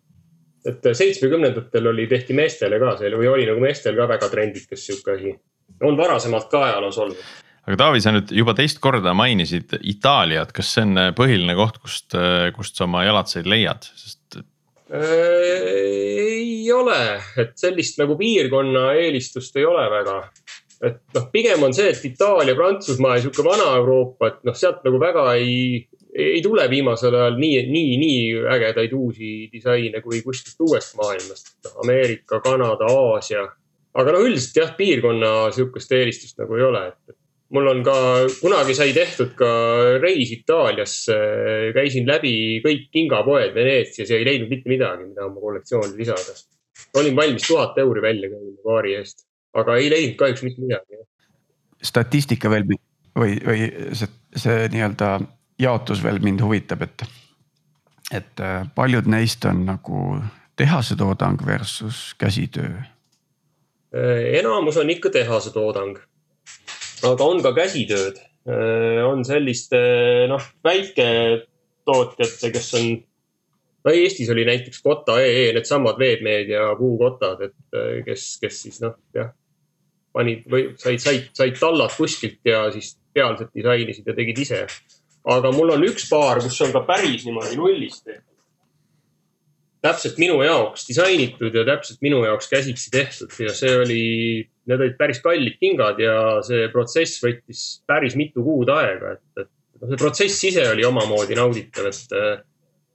Et 0.67 0.87
äh, 0.87 0.97
seitsmekümnendatel 0.97 1.91
oli, 1.93 2.07
tehti 2.11 2.37
meestele 2.37 2.81
ka 2.83 2.97
see 3.01 3.13
või 3.17 3.31
oli 3.33 3.47
nagu 3.49 3.63
meestel 3.63 3.97
ka 3.99 4.09
väga 4.11 4.31
trendikas 4.33 4.87
sihuke 4.87 5.17
asi. 5.17 5.37
on 5.83 5.97
varasemalt 5.97 6.51
ka 6.51 6.65
ajaloos 6.69 6.99
olnud 6.99 7.23
aga 7.69 7.77
Taavi, 7.85 8.01
sa 8.03 8.13
nüüd 8.15 8.33
juba 8.35 8.55
teist 8.59 8.81
korda 8.83 9.15
mainisid 9.15 9.77
Itaaliat, 9.81 10.53
kas 10.57 10.75
see 10.75 10.87
on 10.89 10.99
äh, 10.99 11.13
põhiline 11.17 11.57
koht, 11.59 11.81
kust, 11.83 12.17
kust 12.57 12.77
sa 12.77 12.87
oma 12.89 13.05
jalatseid 13.07 13.49
leiad, 13.51 13.87
sest 13.97 14.41
ei 14.91 16.73
ole, 16.75 17.21
et 17.39 17.53
sellist 17.59 18.01
nagu 18.01 18.17
piirkonna 18.19 18.89
eelistust 18.99 19.55
ei 19.61 19.67
ole 19.69 19.85
väga. 19.93 20.17
Et 20.85 20.99
noh, 21.15 21.29
pigem 21.33 21.63
on 21.67 21.75
see, 21.77 21.91
et 21.93 22.05
Itaalia, 22.09 22.57
Prantsusmaa 22.57 23.17
ja 23.19 23.25
sihuke 23.25 23.45
Vana-Euroopa, 23.45 24.31
et 24.31 24.43
noh, 24.49 24.57
sealt 24.57 24.83
nagu 24.87 25.01
väga 25.03 25.27
ei, 25.37 25.85
ei 26.11 26.41
tule 26.45 26.65
viimasel 26.73 27.15
ajal 27.19 27.39
nii, 27.41 27.63
nii, 27.71 27.97
nii 28.01 28.21
ägedaid 28.57 28.95
uusi 28.97 29.33
disaine 29.53 30.03
kui 30.05 30.23
kuskilt 30.25 30.67
uuest 30.67 30.97
maailmast. 31.01 31.57
noh, 31.67 31.81
Ameerika, 31.85 32.41
Kanada, 32.45 32.89
Aasia. 32.89 33.47
aga 33.95 34.13
no 34.15 34.21
üldiselt 34.25 34.61
jah, 34.63 34.77
piirkonna 34.79 35.51
sihukest 35.55 35.93
eelistust 35.93 36.39
nagu 36.39 36.57
ei 36.57 36.63
ole, 36.63 36.85
et 36.93 37.17
mul 37.51 37.67
on 37.67 37.81
ka, 37.85 37.95
kunagi 38.39 38.77
sai 38.79 38.93
tehtud 38.95 39.35
ka 39.39 39.51
reis 40.03 40.31
Itaaliasse, 40.37 41.17
käisin 41.75 42.07
läbi 42.09 42.35
kõik 42.65 42.87
kingapoed 42.95 43.53
Veneetsias 43.57 44.13
ja 44.13 44.21
ei 44.21 44.29
leidnud 44.29 44.53
mitte 44.53 44.71
midagi, 44.71 45.09
mida 45.11 45.27
oma 45.27 45.43
kollektsiooni 45.43 45.99
lisada. 45.99 46.39
olin 46.97 47.17
valmis 47.17 47.45
tuhat 47.47 47.79
euri 47.79 48.03
välja 48.03 48.31
käima 48.31 48.63
paari 48.65 48.95
eest, 48.99 49.27
aga 49.55 49.77
ei 49.77 49.91
leidnud 49.91 50.17
kahjuks 50.21 50.43
mitte 50.47 50.63
midagi. 50.63 51.01
statistika 51.83 52.51
veel 52.51 52.67
või, 53.19 53.37
või 53.47 53.67
see, 53.97 54.09
see 54.37 54.69
nii-öelda 54.73 55.19
jaotus 55.61 56.03
veel 56.05 56.21
mind 56.25 56.43
huvitab, 56.45 56.85
et, 56.87 57.05
et 58.13 58.45
äh, 58.45 58.63
paljud 58.75 59.09
neist 59.11 59.45
on 59.49 59.65
nagu 59.69 60.07
tehase 60.57 60.97
toodang 60.97 61.41
versus 61.47 62.15
käsitöö? 62.19 62.81
Äh, 63.95 64.39
enamus 64.41 64.77
on 64.81 64.91
ikka 64.91 65.11
tehase 65.11 65.53
toodang. 65.53 65.99
aga 67.03 67.25
on 67.25 67.43
ka 67.43 67.55
käsitööd. 67.57 68.21
Äh, 68.49 69.05
on 69.05 69.25
selliste 69.25 69.79
noh, 70.29 70.43
väiketootjate, 70.65 72.53
kes 72.53 72.75
on 72.75 72.91
no 73.85 73.93
Eestis 73.93 74.31
oli 74.31 74.45
näiteks 74.45 74.83
Kota.ee, 74.83 75.53
needsamad 75.57 75.99
veebmeedia 75.99 76.75
puukotad, 76.79 77.41
et 77.49 78.05
kes, 78.05 78.35
kes 78.41 78.63
siis 78.67 78.81
noh, 78.85 78.97
jah, 79.17 79.31
panid 80.17 80.47
või 80.51 80.73
said, 80.81 81.03
said, 81.03 81.29
said 81.37 81.59
tallad 81.61 81.93
kuskilt 81.95 82.41
ja 82.45 82.65
siis 82.75 82.97
pealselt 83.15 83.53
disainisid 83.55 84.07
ja 84.07 84.17
tegid 84.17 84.39
ise. 84.39 84.65
aga 85.31 85.53
mul 85.53 85.75
on 85.77 85.87
üks 85.87 86.09
paar, 86.11 86.41
kus 86.43 86.61
on 86.65 86.73
ka 86.75 86.85
päris 86.89 87.27
niimoodi 87.27 87.59
nullist 87.61 88.05
tehtud 88.05 88.31
täpselt 89.85 90.19
minu 90.21 90.41
jaoks 90.45 90.85
disainitud 90.89 91.55
ja 91.57 91.65
täpselt 91.65 92.03
minu 92.05 92.21
jaoks 92.25 92.51
käsitsi 92.51 92.91
tehtud 92.93 93.33
ja 93.41 93.53
see 93.57 93.73
oli, 93.81 94.03
need 94.69 94.85
olid 94.85 94.97
päris 94.99 95.23
kallid 95.25 95.57
kingad 95.61 96.01
ja 96.03 96.17
see 96.47 96.69
protsess 96.73 97.23
võttis 97.25 97.65
päris 97.89 98.17
mitu 98.21 98.45
kuud 98.45 98.69
aega, 98.75 99.17
et, 99.17 99.45
et 99.45 99.49
noh, 99.81 99.89
see 99.89 100.01
protsess 100.01 100.49
ise 100.51 100.67
oli 100.69 100.85
omamoodi 100.85 101.39
nauditav, 101.39 101.89
et 101.89 102.17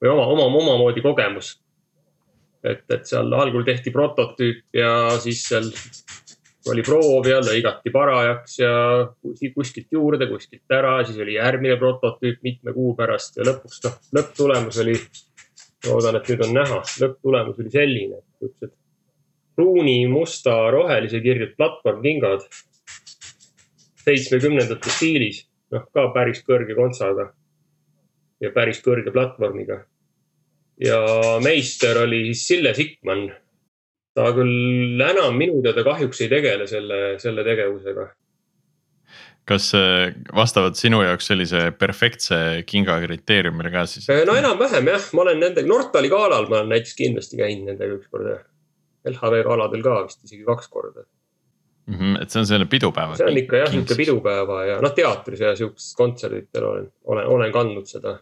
või 0.01 0.12
oma, 0.13 0.27
oma, 0.36 0.50
omamoodi 0.62 1.01
kogemus. 1.05 1.55
et, 2.65 2.86
et 2.89 3.05
seal 3.05 3.34
algul 3.34 3.65
tehti 3.65 3.93
prototüüp 3.93 4.77
ja 4.77 4.91
siis 5.22 5.43
seal 5.50 5.67
oli 6.72 6.84
proov 6.86 7.27
ja 7.29 7.41
lõigati 7.43 7.91
parajaks 7.93 8.57
ja 8.60 8.72
kuskilt 9.53 9.91
juurde, 9.93 10.27
kuskilt 10.29 10.72
ära, 10.74 10.98
siis 11.05 11.19
oli 11.22 11.38
järgmine 11.38 11.77
prototüüp 11.81 12.41
mitme 12.45 12.74
kuu 12.74 12.95
pärast 12.98 13.38
ja 13.38 13.45
lõpuks 13.45 13.84
noh, 13.86 14.00
lõpptulemus 14.17 14.79
oli 14.81 14.95
loodan, 15.86 16.17
et 16.17 16.31
nüüd 16.31 16.41
on 16.48 16.57
näha, 16.57 16.81
lõpptulemus 17.03 17.62
oli 17.62 17.74
selline, 17.74 18.22
et 18.22 18.41
siuksed 18.41 18.74
pruuni, 19.55 20.07
musta, 20.07 20.55
rohelise 20.72 21.22
kirjud 21.24 21.55
platvormkingad. 21.57 22.48
seitsmekümnendate 24.05 24.91
stiilis, 24.93 25.39
noh 25.74 25.88
ka 25.93 26.10
päris 26.13 26.43
kõrge 26.45 26.75
kontsaga. 26.77 27.31
ja 28.41 28.51
päris 28.51 28.81
kõrge 28.84 29.12
platvormiga. 29.12 29.86
ja 30.79 31.00
meister 31.43 31.98
oli 32.03 32.25
siis 32.25 32.48
Sille 32.48 32.74
Sikman. 32.74 33.31
Ta 34.15 34.29
küll 34.36 35.01
enam 35.03 35.36
minu 35.39 35.62
teada 35.63 35.84
kahjuks 35.88 36.22
ei 36.24 36.31
tegele 36.31 36.67
selle, 36.72 37.01
selle 37.22 37.43
tegevusega 37.48 38.10
kas 39.45 39.69
vastavad 40.34 40.77
sinu 40.79 41.03
jaoks 41.05 41.27
sellise 41.29 41.67
perfektse 41.77 42.38
kinga 42.65 42.98
kriteeriumile 43.03 43.69
ka 43.74 43.86
siis? 43.89 44.07
no 44.25 44.38
enam-vähem 44.39 44.89
jah, 44.89 45.10
ma 45.13 45.25
olen 45.27 45.43
nendega, 45.43 45.69
Nortali 45.69 46.10
galal 46.10 46.50
ma 46.50 46.62
olen 46.62 46.74
näiteks 46.74 46.98
kindlasti 46.98 47.38
käinud 47.41 47.69
nendega 47.69 48.00
ükskord 48.00 48.31
ja 48.31 48.39
LHV 49.12 49.43
galadel 49.45 49.86
ka 49.86 50.00
vist 50.07 50.24
isegi 50.25 50.43
kaks 50.48 50.72
korda 50.74 51.05
mm. 51.86 51.95
-hmm, 51.95 52.22
et 52.22 52.29
see 52.29 52.39
on 52.41 52.48
selline 52.50 52.69
pidupäeva. 52.69 53.17
see 53.17 53.27
on 53.27 53.38
ikka 53.38 53.62
jah, 53.62 53.74
niisugune 53.74 53.98
pidupäeva 54.01 54.62
ja 54.65 54.77
noh, 54.81 54.93
teatris 54.98 55.43
ja 55.45 55.55
sihukestel 55.55 56.00
kontserditel 56.01 56.69
olen, 56.72 56.88
olen, 57.03 57.27
olen 57.38 57.51
kandnud 57.53 57.89
seda 57.89 58.17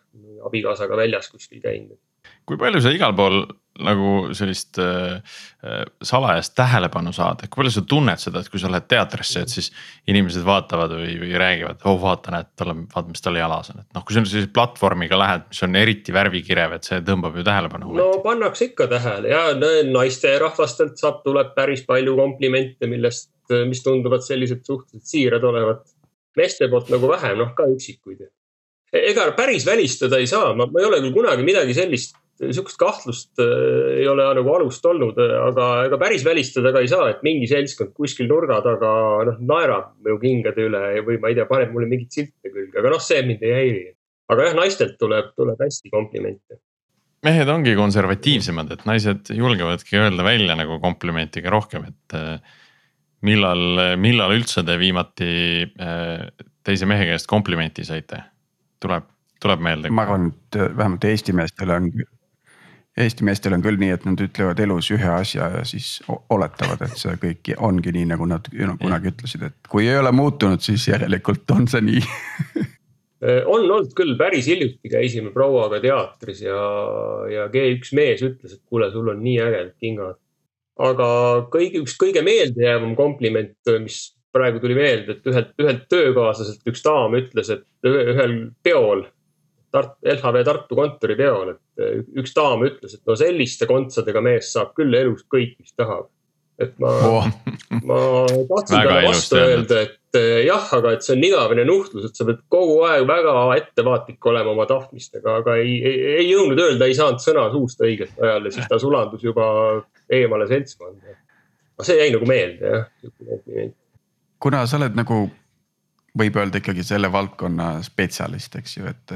abikaasaga 0.50 0.98
väljas 0.98 1.32
kuskil 1.32 1.62
käinud. 1.64 2.00
Kui 2.48 2.60
palju 2.60 2.82
sa 2.84 2.92
igal 2.94 3.16
pool 3.18 3.44
nagu 3.82 4.34
sellist 4.38 4.78
äh, 4.78 5.16
äh, 5.66 5.80
salajast 6.06 6.54
tähelepanu 6.56 7.14
saada, 7.16 7.48
kui 7.48 7.64
palju 7.64 7.72
sa 7.74 7.82
tunned 7.90 8.22
seda, 8.22 8.44
et 8.44 8.52
kui 8.54 8.62
sa 8.62 8.70
lähed 8.70 8.86
teatrisse, 8.92 9.42
et 9.42 9.54
siis 9.54 9.72
inimesed 10.10 10.46
vaatavad 10.46 10.94
või, 10.94 11.16
või 11.24 11.34
räägivad, 11.42 11.82
oh 11.90 11.98
vaata, 12.02 12.36
näed, 12.36 12.52
tal 12.60 12.74
on, 12.76 12.84
vaata, 12.92 13.10
mis 13.10 13.26
tal 13.26 13.40
jalas 13.40 13.72
on, 13.74 13.82
et 13.82 13.98
noh, 13.98 14.06
kui 14.06 14.14
sa 14.14 14.22
sellise 14.22 14.52
platvormiga 14.54 15.18
lähed, 15.18 15.48
mis 15.50 15.64
on 15.66 15.80
eriti 15.82 16.14
värvikirev, 16.14 16.78
et 16.78 16.90
see 16.90 17.02
tõmbab 17.08 17.40
ju 17.40 17.48
tähelepanu. 17.48 17.96
no 17.98 18.12
pannakse 18.26 18.70
ikka 18.70 18.88
tähele 18.94 19.34
ja 19.34 19.42
naisterahvastelt 19.90 21.02
saab, 21.02 21.24
tuleb 21.26 21.56
päris 21.58 21.82
palju 21.90 22.14
komplimente, 22.20 22.90
millest, 22.92 23.32
mis 23.66 23.82
tunduvad 23.86 24.22
sellised 24.26 24.62
suhteliselt 24.70 25.10
siirad 25.10 25.50
olevat. 25.50 25.90
meeste 26.38 26.70
poolt 26.70 26.94
nagu 26.94 27.10
vähem, 27.10 27.42
noh 27.42 27.58
ka 27.58 27.66
üksikuid. 27.74 28.28
Ega 28.94 29.30
päris 29.38 29.66
välistada 29.66 30.20
ei 30.22 30.28
saa, 30.30 30.54
ma, 30.58 30.68
ma 30.70 30.82
ei 30.82 30.90
ole 30.90 31.02
küll 31.04 31.16
kunagi 31.16 31.46
midagi 31.46 31.76
sellist 31.78 32.20
sihukest 32.42 32.80
kahtlust 32.82 33.42
äh, 33.42 34.00
ei 34.02 34.08
ole 34.10 34.26
nagu 34.40 34.54
alust 34.56 34.86
olnud, 34.90 35.20
aga 35.20 35.68
ega 35.88 36.00
päris 36.02 36.26
välistada 36.26 36.74
ka 36.74 36.82
ei 36.84 36.90
saa, 36.92 37.10
et 37.14 37.24
mingi 37.26 37.48
seltskond 37.50 37.94
kuskil 37.98 38.30
nurga 38.32 38.60
taga 38.66 38.94
noh 39.30 39.40
naerab 39.54 39.94
mu 40.04 40.18
kingade 40.22 40.68
üle 40.68 40.84
või 41.06 41.20
ma 41.22 41.32
ei 41.32 41.38
tea, 41.38 41.48
paneb 41.50 41.74
mulle 41.76 41.90
mingeid 41.92 42.20
silte 42.20 42.50
külge, 42.50 42.76
aga 42.80 42.94
noh, 42.96 43.04
see 43.04 43.22
mind 43.28 43.46
ei 43.46 43.56
häiri. 43.58 43.86
aga 44.34 44.50
jah, 44.50 44.58
naistelt 44.58 44.98
tuleb, 45.00 45.34
tuleb 45.38 45.62
hästi 45.62 45.94
komplimente 45.94 46.60
mehed 47.24 47.48
ongi 47.48 47.78
konservatiivsemad, 47.80 48.74
et 48.76 48.84
naised 48.90 49.30
julgevadki 49.32 49.96
öelda 49.96 50.26
välja 50.26 50.58
nagu 50.60 50.80
komplimenti 50.84 51.44
ka 51.44 51.54
rohkem, 51.54 51.86
et 51.88 52.18
äh, 52.18 52.58
millal, 53.24 53.96
millal 54.02 54.34
üldse 54.36 54.66
te 54.68 54.76
viimati 54.82 55.32
äh, 55.64 56.26
teise 56.66 56.90
mehe 56.90 57.08
käest 57.14 57.30
komplimenti 57.32 57.86
saite? 57.88 58.26
Tuleb, 58.84 59.08
tuleb 59.44 59.64
meelde? 59.64 59.94
ma 59.94 60.06
arvan, 60.08 60.30
et 60.34 60.60
vähemalt 60.78 61.08
Eesti 61.10 61.36
meestel 61.38 61.74
on 61.74 61.90
Eesti 62.94 63.26
meestel 63.26 63.56
on 63.56 63.64
küll 63.66 63.80
nii, 63.82 63.90
et 63.96 64.04
nad 64.06 64.20
ütlevad 64.22 64.60
elus 64.62 64.92
ühe 64.94 65.08
asja 65.10 65.48
ja 65.56 65.64
siis 65.66 65.96
oletavad, 66.30 66.84
et 66.86 67.00
see 67.00 67.16
kõik 67.22 67.50
ongi 67.58 67.94
nii, 67.96 68.06
nagu 68.12 68.28
nad 68.30 68.46
kunagi 68.54 69.10
ütlesid, 69.10 69.48
et 69.50 69.72
kui 69.72 69.88
ei 69.88 69.98
ole 69.98 70.12
muutunud, 70.14 70.62
siis 70.62 70.86
järelikult 70.92 71.50
on 71.56 71.66
see 71.72 71.82
nii 71.88 72.04
on 73.24 73.64
olnud 73.64 73.94
küll, 73.98 74.14
päris 74.20 74.48
hiljuti 74.52 74.92
käisime 74.92 75.32
prouaga 75.34 75.80
teatris 75.84 76.44
ja, 76.44 76.60
ja 77.32 77.48
G1 77.54 77.96
mees 77.98 78.24
ütles, 78.26 78.58
et 78.58 78.62
kuule, 78.68 78.92
sul 78.94 79.10
on 79.14 79.24
nii 79.24 79.40
ägedad 79.42 79.74
kingad. 79.82 80.20
aga 80.84 81.08
kõige, 81.54 81.84
üks 81.84 81.96
kõige 82.02 82.24
meeldejäävam 82.26 82.96
kompliment, 82.98 83.56
mis 83.82 84.04
praegu 84.34 84.62
tuli 84.64 84.78
meelde, 84.78 85.18
et 85.18 85.28
ühelt, 85.30 85.52
ühelt 85.62 85.84
töökaaslaselt 85.92 86.72
üks 86.72 86.82
daam 86.86 87.18
ütles, 87.20 87.52
et 87.54 87.90
ühel 87.90 88.40
peol 88.66 89.06
Tart-, 89.74 89.98
LHV 90.06 90.44
Tartu 90.46 90.78
kontoripeol, 90.78 91.56
et 91.56 91.82
eh, 91.82 92.02
üks 92.22 92.36
daam 92.38 92.62
ütles, 92.66 92.94
et 92.94 93.10
no 93.10 93.16
selliste 93.18 93.66
kontsadega 93.70 94.22
mees 94.22 94.52
saab 94.54 94.76
küll 94.78 94.94
elus 94.94 95.26
kõik, 95.34 95.58
mis 95.62 95.74
tahab. 95.74 96.12
et 96.62 96.76
ma 96.78 96.92
oh. 97.10 97.28
ma 97.90 98.00
tahtsin 98.30 98.76
talle 98.76 99.00
vastu 99.08 99.40
öelda, 99.40 99.80
et 99.88 100.20
eh, 100.20 100.44
jah, 100.46 100.68
aga 100.78 100.92
et 100.94 101.06
see 101.06 101.16
on 101.16 101.26
igavene 101.26 101.66
nuhtlus, 101.66 102.06
et 102.06 102.20
sa 102.20 102.28
pead 102.28 102.44
kogu 102.54 102.78
aeg 102.86 103.08
väga 103.10 103.34
ettevaatlik 103.58 104.30
olema 104.30 104.54
oma 104.54 104.68
tahtmistega, 104.70 105.40
aga 105.42 105.58
ei, 105.64 105.80
ei, 105.82 106.06
ei 106.20 106.28
jõudnud 106.30 106.62
öelda, 106.62 106.86
ei 106.86 106.98
saanud 107.00 107.26
sõna 107.26 107.50
suust 107.56 107.82
õigel 107.82 108.14
ajal 108.22 108.46
ja 108.46 108.54
siis 108.54 108.70
ta 108.70 108.78
sulandus 108.82 109.26
juba 109.26 109.48
eemale 110.14 110.46
seltskonda. 110.54 111.18
see 111.82 111.98
jäi 111.98 112.12
nagu 112.14 112.30
meelde 112.30 112.76
jah, 112.78 112.92
sihuke 113.02 113.32
kompliment. 113.32 113.80
Kuna 114.44 114.66
sa 114.68 114.78
oled 114.80 114.98
nagu 115.00 115.24
võib 116.20 116.38
öelda 116.38 116.60
ikkagi 116.60 116.84
selle 116.86 117.10
valdkonna 117.12 117.78
spetsialist, 117.86 118.60
eks 118.60 118.78
ju, 118.78 118.92
et 118.92 119.14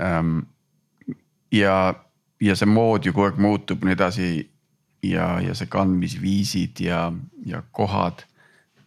ähm,. 0.00 0.38
ja, 1.52 1.76
ja 2.40 2.56
see 2.56 2.70
mood 2.70 3.06
ju 3.06 3.12
kogu 3.12 3.28
aeg 3.28 3.40
muutub 3.42 3.82
nii 3.84 3.96
edasi 3.96 4.28
ja, 5.02 5.26
ja 5.42 5.56
see 5.58 5.70
kandmisviisid 5.72 6.84
ja, 6.86 7.08
ja 7.46 7.62
kohad. 7.74 8.24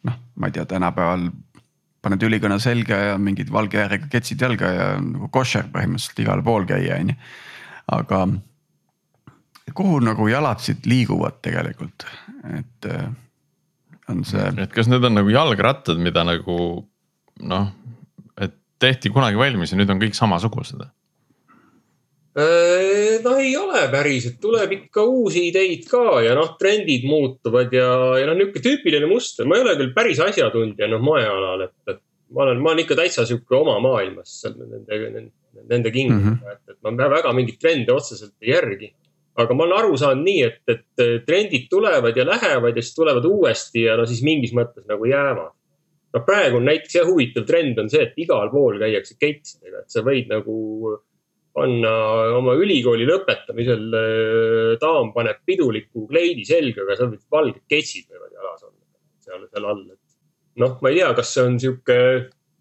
noh, 0.08 0.18
ma 0.36 0.48
ei 0.48 0.56
tea, 0.56 0.66
tänapäeval 0.70 1.30
paned 2.06 2.24
ülikõne 2.24 2.60
selga 2.62 2.98
ja 3.02 3.14
mingid 3.18 3.50
valge 3.54 3.80
äärega 3.82 4.10
ketsid 4.12 4.42
jalga 4.42 4.72
ja 4.72 4.90
nagu 5.02 5.30
koššer 5.34 5.72
põhimõtteliselt 5.74 6.22
igal 6.22 6.44
pool 6.46 6.68
käia, 6.70 7.00
on 7.02 7.12
ju. 7.12 7.20
aga 7.98 8.20
kuhu 9.76 10.00
nagu 10.06 10.28
jalad 10.30 10.62
siit 10.62 10.86
liiguvad 10.86 11.42
tegelikult, 11.46 12.06
et 12.54 12.90
äh, 12.90 13.10
on 14.10 14.26
see. 14.28 14.52
et 14.64 14.74
kas 14.74 14.90
need 14.92 15.04
on 15.08 15.18
nagu 15.20 15.32
jalgrattad, 15.34 16.00
mida 16.02 16.26
nagu 16.28 16.58
noh, 17.52 17.72
et 18.42 18.54
tehti 18.82 19.12
kunagi 19.14 19.40
valmis 19.40 19.74
ja 19.74 19.80
nüüd 19.80 19.92
on 19.94 20.02
kõik 20.02 20.18
samasugused? 20.18 20.86
Äh, 22.36 23.22
no 23.24 23.38
ei 23.40 23.54
ole 23.56 23.86
päris, 23.94 24.26
et 24.28 24.42
tuleb 24.44 24.74
ikka 24.76 25.06
uusi 25.08 25.46
ideid 25.54 25.86
ka 25.88 26.20
ja 26.26 26.34
noh, 26.36 26.58
trendid 26.60 27.06
muutuvad 27.08 27.72
ja, 27.72 27.88
ja 28.20 28.28
noh, 28.28 28.36
niisugune 28.36 28.66
tüüpiline 28.66 29.08
muster, 29.08 29.48
ma 29.48 29.56
ei 29.56 29.64
ole 29.64 29.78
küll 29.80 29.96
päris 29.96 30.20
asjatundja 30.24 30.90
noh 30.92 31.04
moealal, 31.04 31.64
et, 31.70 31.78
et 31.94 32.02
ma 32.36 32.44
olen, 32.44 32.60
ma 32.60 32.74
olen 32.74 32.84
ikka 32.84 32.98
täitsa 33.00 33.24
sihuke 33.30 33.56
oma 33.56 33.78
maailmas 33.84 34.36
nende, 34.50 35.00
nende, 35.14 35.24
nende 35.64 35.94
kingadega 35.96 36.28
mm, 36.28 36.42
-hmm. 36.44 36.58
et, 36.58 36.76
et 36.76 36.80
ma 36.84 37.10
väga 37.16 37.34
mingeid 37.38 37.62
trende 37.62 37.96
otseselt 37.96 38.36
ei 38.42 38.52
järgi. 38.52 38.92
Aga 39.42 39.56
ma 39.58 39.66
olen 39.66 39.78
aru 39.80 39.98
saanud 40.00 40.24
nii, 40.26 40.44
et, 40.48 40.62
et 40.72 41.26
trendid 41.28 41.68
tulevad 41.72 42.16
ja 42.18 42.26
lähevad 42.28 42.78
ja 42.78 42.84
siis 42.84 42.96
tulevad 42.96 43.26
uuesti 43.28 43.84
ja 43.86 43.98
no 44.00 44.08
siis 44.08 44.24
mingis 44.26 44.56
mõttes 44.56 44.86
nagu 44.88 45.08
jäävad. 45.10 45.52
Noh, 46.16 46.24
praegu 46.24 46.62
on 46.62 46.70
näiteks 46.70 46.96
jah, 46.96 47.10
huvitav 47.10 47.44
trend 47.48 47.80
on 47.82 47.92
see, 47.92 48.06
et 48.08 48.16
igal 48.24 48.48
pool 48.54 48.80
käiakse 48.80 49.18
keitsidega, 49.20 49.84
et 49.84 49.92
sa 49.92 50.04
võid 50.06 50.32
nagu 50.32 50.56
panna 51.56 51.92
oma 52.38 52.56
ülikooli 52.60 53.08
lõpetamisel, 53.08 53.84
daam 54.80 55.12
paneb 55.16 55.44
piduliku 55.48 56.06
kleidi 56.08 56.48
selga, 56.48 56.84
aga 56.84 56.98
seal 57.00 57.14
valged 57.32 57.64
ketsid 57.72 58.08
võivad 58.12 58.32
jalas 58.32 58.64
olla 58.64 58.76
seal, 59.24 59.46
seal 59.52 59.70
all, 59.72 59.86
et 59.92 60.62
noh, 60.64 60.78
ma 60.80 60.92
ei 60.92 61.00
tea, 61.02 61.12
kas 61.20 61.32
see 61.36 61.46
on 61.48 61.60
sihuke, 61.60 62.00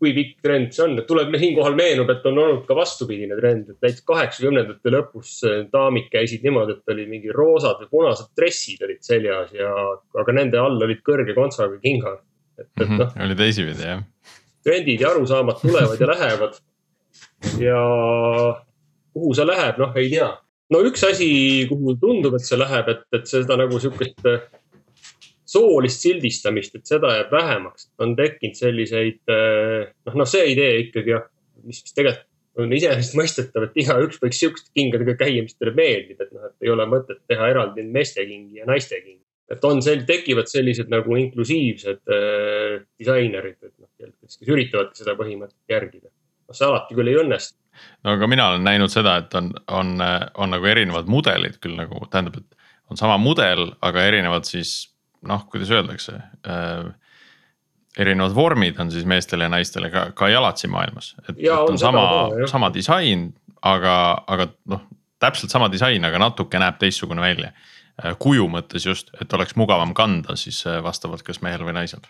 kui 0.03 0.13
pikk 0.17 0.43
trend 0.45 0.73
see 0.75 0.85
on, 0.85 0.97
et 1.01 1.07
tuleb 1.09 1.35
siinkohal 1.39 1.77
meenub, 1.79 2.11
et 2.13 2.27
on 2.29 2.39
olnud 2.43 2.65
ka 2.69 2.77
vastupidine 2.77 3.37
trend, 3.39 3.71
et 3.71 3.87
näiteks 3.87 4.05
kaheksakümnendate 4.09 4.93
lõpus 4.93 5.33
daamid 5.73 6.11
käisid 6.13 6.45
niimoodi, 6.45 6.77
et 6.77 6.95
oli 6.95 7.07
mingi 7.11 7.33
roosad 7.35 7.81
või 7.85 7.91
punased 7.93 8.33
dressid 8.39 8.83
olid 8.85 9.03
seljas 9.07 9.55
ja, 9.57 9.71
aga 10.21 10.37
nende 10.37 10.61
all 10.61 10.83
olid 10.87 11.03
kõrge 11.07 11.37
kontsaga 11.37 11.79
kingad. 11.83 12.23
et, 12.59 12.69
et 12.69 12.87
mhm, 12.87 13.01
noh. 13.03 13.17
oli 13.27 13.39
teisipidi 13.39 13.89
jah. 13.89 14.03
trendid 14.67 15.01
ja 15.03 15.11
arusaamad 15.15 15.63
tulevad 15.63 16.01
ja 16.01 16.11
lähevad. 16.11 16.61
ja 17.63 17.81
kuhu 19.15 19.35
see 19.35 19.47
läheb, 19.47 19.79
noh, 19.79 19.95
ei 20.01 20.11
tea. 20.11 20.29
no 20.75 20.83
üks 20.91 21.07
asi, 21.07 21.31
kuhu 21.71 21.97
tundub, 22.03 22.35
et 22.35 22.47
see 22.47 22.59
läheb, 22.59 22.91
et, 22.91 23.07
et 23.15 23.31
seda 23.31 23.57
nagu 23.61 23.79
sihukest 23.79 24.27
soolist 25.55 26.05
sildistamist, 26.05 26.77
et 26.79 26.87
seda 26.89 27.15
jääb 27.19 27.33
vähemaks. 27.33 27.89
on 28.03 28.15
tekkinud 28.19 28.59
selliseid, 28.59 29.21
eh, 29.31 29.91
noh, 30.07 30.21
noh, 30.23 30.29
see 30.29 30.53
idee 30.53 30.79
ikkagi 30.87 31.15
jah, 31.15 31.27
mis, 31.65 31.83
tegelikult 31.93 32.31
on 32.61 32.73
iseenesestmõistetav, 32.75 33.69
et 33.69 33.79
igaüks 33.83 34.21
võiks 34.23 34.41
sihukeste 34.43 34.71
kingadega 34.79 35.17
käia, 35.19 35.43
mis 35.43 35.57
talle 35.59 35.75
meeldib, 35.75 36.21
et 36.23 36.33
noh, 36.35 36.47
et 36.51 36.67
ei 36.67 36.71
ole 36.71 36.87
mõtet 36.87 37.21
teha 37.31 37.49
eraldi 37.51 37.83
meeste 37.97 38.23
kingi 38.29 38.61
ja 38.61 38.69
naiste 38.69 39.01
kingi. 39.01 39.23
et 39.51 39.65
on 39.69 39.83
sel-, 39.85 40.07
tekivad 40.09 40.49
sellised 40.49 40.89
nagu 40.93 41.17
inklusiivsed 41.21 42.15
äh, 42.15 42.79
disainerid, 43.01 43.59
et 43.61 43.75
noh, 43.75 43.91
kes, 43.99 44.39
kes 44.39 44.55
üritavadki 44.55 45.03
seda 45.03 45.17
põhimõtet 45.19 45.59
järgida. 45.75 46.09
noh, 46.09 46.57
see 46.57 46.69
alati 46.69 46.95
küll 46.95 47.11
ei 47.11 47.19
õnnestu. 47.25 47.59
no 48.07 48.15
aga 48.15 48.31
mina 48.31 48.49
olen 48.53 48.67
näinud 48.71 48.95
seda, 48.95 49.19
et 49.25 49.35
on, 49.35 49.51
on, 49.67 49.97
on 50.39 50.55
nagu 50.55 50.71
erinevad 50.71 51.11
mudelid 51.11 51.59
küll 51.59 51.75
nagu 51.81 52.07
tähendab, 52.07 52.39
et 52.39 52.63
on 52.91 53.01
sama 53.01 53.19
mudel, 53.19 53.73
aga 53.83 54.07
erinevad 54.07 54.47
siis 54.47 54.94
noh, 55.29 55.47
kuidas 55.51 55.73
öeldakse 55.75 56.19
äh,. 56.49 56.93
erinevad 57.99 58.35
vormid 58.35 58.79
on 58.83 58.91
siis 58.91 59.05
meestele 59.07 59.47
ja 59.47 59.53
naistele 59.53 59.91
ka, 59.91 60.09
ka 60.19 60.29
jalatsi 60.29 60.69
maailmas, 60.69 61.15
et, 61.23 61.37
et 61.37 61.51
on, 61.53 61.71
on 61.71 61.79
sama, 61.79 62.07
sama 62.51 62.73
disain, 62.75 63.29
aga, 63.63 64.25
aga 64.27 64.49
noh, 64.71 64.83
täpselt 65.23 65.55
sama 65.55 65.71
disain, 65.73 66.05
aga 66.05 66.19
natuke 66.19 66.59
näeb 66.59 66.81
teistsugune 66.81 67.23
välja. 67.23 67.53
Äh, 68.03 68.17
kuju 68.19 68.49
mõttes 68.51 68.87
just, 68.89 69.13
et 69.23 69.33
oleks 69.33 69.55
mugavam 69.55 69.95
kanda 69.95 70.35
siis 70.37 70.65
äh, 70.67 70.81
vastavalt 70.83 71.23
kas 71.23 71.39
mehel 71.47 71.63
või 71.63 71.77
naisel 71.77 72.03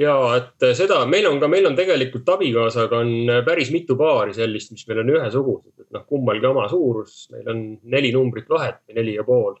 ja 0.00 0.14
et 0.38 0.66
seda, 0.76 1.04
meil 1.06 1.26
on 1.28 1.38
ka, 1.42 1.48
meil 1.50 1.66
on 1.68 1.76
tegelikult 1.78 2.28
abikaasaga 2.34 3.00
on 3.04 3.30
päris 3.46 3.70
mitu 3.74 3.96
paari 3.98 4.34
sellist, 4.34 4.72
mis 4.74 4.86
meil 4.90 5.04
on 5.04 5.12
ühesugused, 5.14 5.74
et 5.84 5.94
noh, 5.94 6.02
kummalgi 6.08 6.48
oma 6.48 6.66
suurus, 6.70 7.28
meil 7.34 7.50
on 7.52 7.62
neli 7.94 8.10
numbrit 8.14 8.50
vahet 8.50 8.82
neli 8.94 9.14
ja 9.14 9.26
pool 9.26 9.54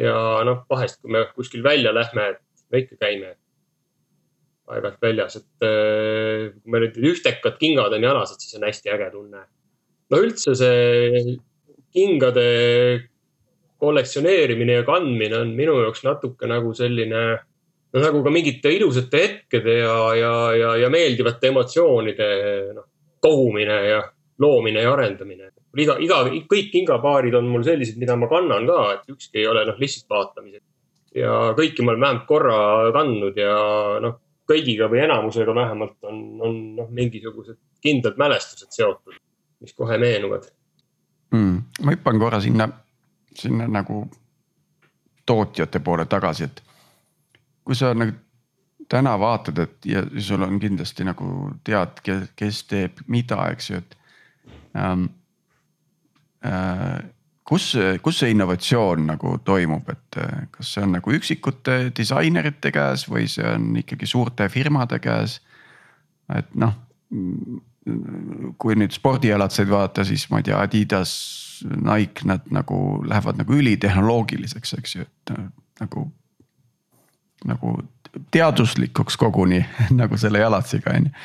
ja 0.00 0.16
noh, 0.46 0.64
vahest, 0.70 1.00
kui 1.02 1.12
me 1.14 1.26
kuskil 1.34 1.62
välja 1.64 1.92
lähme, 1.94 2.32
et 2.34 2.66
me 2.72 2.82
ikka 2.84 2.98
käime 3.00 3.34
aeg-ajalt 4.70 5.00
väljas, 5.02 5.38
et 5.40 5.66
äh, 5.66 6.50
kui 6.54 6.72
meil 6.74 6.86
nüüd 6.86 6.98
ühtekad 7.12 7.58
kingad 7.60 7.94
on 7.96 8.06
jalas, 8.06 8.34
et 8.34 8.44
siis 8.44 8.58
on 8.58 8.66
hästi 8.68 8.92
äge 8.94 9.10
tunne. 9.14 9.44
no 10.10 10.18
üldse 10.24 10.54
see 10.58 11.36
kingade 11.94 12.46
kollektsioneerimine 13.80 14.80
ja 14.80 14.86
kandmine 14.86 15.38
on 15.40 15.54
minu 15.56 15.78
jaoks 15.80 16.04
natuke 16.06 16.48
nagu 16.50 16.72
selline, 16.76 17.22
no 17.90 18.02
nagu 18.04 18.22
ka 18.22 18.32
mingite 18.34 18.72
ilusate 18.76 19.22
hetkede 19.24 19.78
ja, 19.80 19.96
ja, 20.18 20.34
ja, 20.54 20.74
ja 20.84 20.90
meeldivate 20.92 21.50
emotsioonide 21.50 22.28
noh, 22.76 22.86
kogumine 23.22 23.78
ja 23.88 24.02
loomine 24.40 24.84
ja 24.84 24.92
arendamine 24.94 25.50
iga, 25.78 25.96
iga, 26.02 26.20
kõik 26.50 26.70
kingapaarid 26.72 27.34
on 27.38 27.48
mul 27.50 27.64
sellised, 27.66 27.98
mida 28.00 28.16
ma 28.18 28.28
kannan 28.30 28.66
ka, 28.68 28.78
et 28.96 29.12
ükski 29.12 29.42
ei 29.42 29.48
ole 29.50 29.64
noh, 29.68 29.78
lihtsalt 29.78 30.10
vaatamiseks. 30.10 30.66
ja 31.14 31.30
kõiki 31.58 31.82
ma 31.82 31.92
olen 31.92 32.04
vähemalt 32.04 32.26
korra 32.26 32.58
kandnud 32.94 33.38
ja 33.38 33.54
noh, 34.02 34.16
kõigiga 34.50 34.88
või 34.90 35.04
enamusega 35.04 35.54
vähemalt 35.54 35.98
on, 36.06 36.22
on 36.42 36.56
noh, 36.78 36.88
mingisugused 36.90 37.58
kindlad 37.82 38.18
mälestused 38.18 38.70
seotud, 38.74 39.18
mis 39.60 39.74
kohe 39.74 39.98
meenuvad 39.98 40.48
mm,. 41.34 41.84
ma 41.84 41.94
hüppan 41.94 42.18
korra 42.18 42.40
sinna, 42.42 42.68
sinna 43.34 43.68
nagu 43.70 44.04
tootjate 45.26 45.80
poole 45.80 46.06
tagasi, 46.10 46.50
et 46.50 46.62
kui 47.64 47.78
sa 47.78 47.94
nagu 47.94 48.16
täna 48.90 49.14
vaatad, 49.22 49.58
et 49.62 49.86
ja 49.86 50.02
sul 50.18 50.42
on 50.42 50.58
kindlasti 50.58 51.06
nagu 51.06 51.52
tead, 51.62 52.02
kes 52.34 52.64
teeb 52.66 53.04
mida, 53.06 53.44
eks 53.54 53.70
ju, 53.70 53.78
et 53.78 53.98
ähm, 54.74 55.04
Äh, 55.04 55.08
kus, 57.50 57.72
kus 58.02 58.20
see 58.22 58.34
innovatsioon 58.34 59.08
nagu 59.10 59.34
toimub, 59.44 59.88
et 59.90 60.18
äh, 60.22 60.44
kas 60.54 60.74
see 60.74 60.84
on 60.86 60.94
nagu 60.94 61.14
üksikute 61.16 61.78
disainerite 61.96 62.70
käes 62.74 63.06
või 63.10 63.26
see 63.30 63.46
on 63.46 63.72
ikkagi 63.80 64.08
suurte 64.10 64.48
firmade 64.52 65.00
käes? 65.02 65.40
et 66.30 66.52
noh, 66.54 66.76
kui 68.62 68.76
nüüd 68.78 68.94
spordialatseid 68.94 69.66
vaadata, 69.66 70.04
siis 70.06 70.28
ma 70.30 70.38
ei 70.38 70.44
tea, 70.46 70.60
Adidas, 70.62 71.12
Nike, 71.66 72.22
nad 72.30 72.44
nagu 72.54 72.76
lähevad 73.02 73.40
nagu 73.40 73.56
ülitehnoloogiliseks, 73.56 74.76
eks 74.78 74.94
ju, 74.94 75.06
et 75.08 75.34
äh, 75.34 75.48
nagu. 75.82 76.10
nagu 77.48 77.78
teaduslikuks 78.34 79.16
koguni 79.16 79.62
nagu 80.00 80.16
selle 80.20 80.42
jalatsiga 80.42 80.92
on 80.94 81.08
ju. 81.08 81.24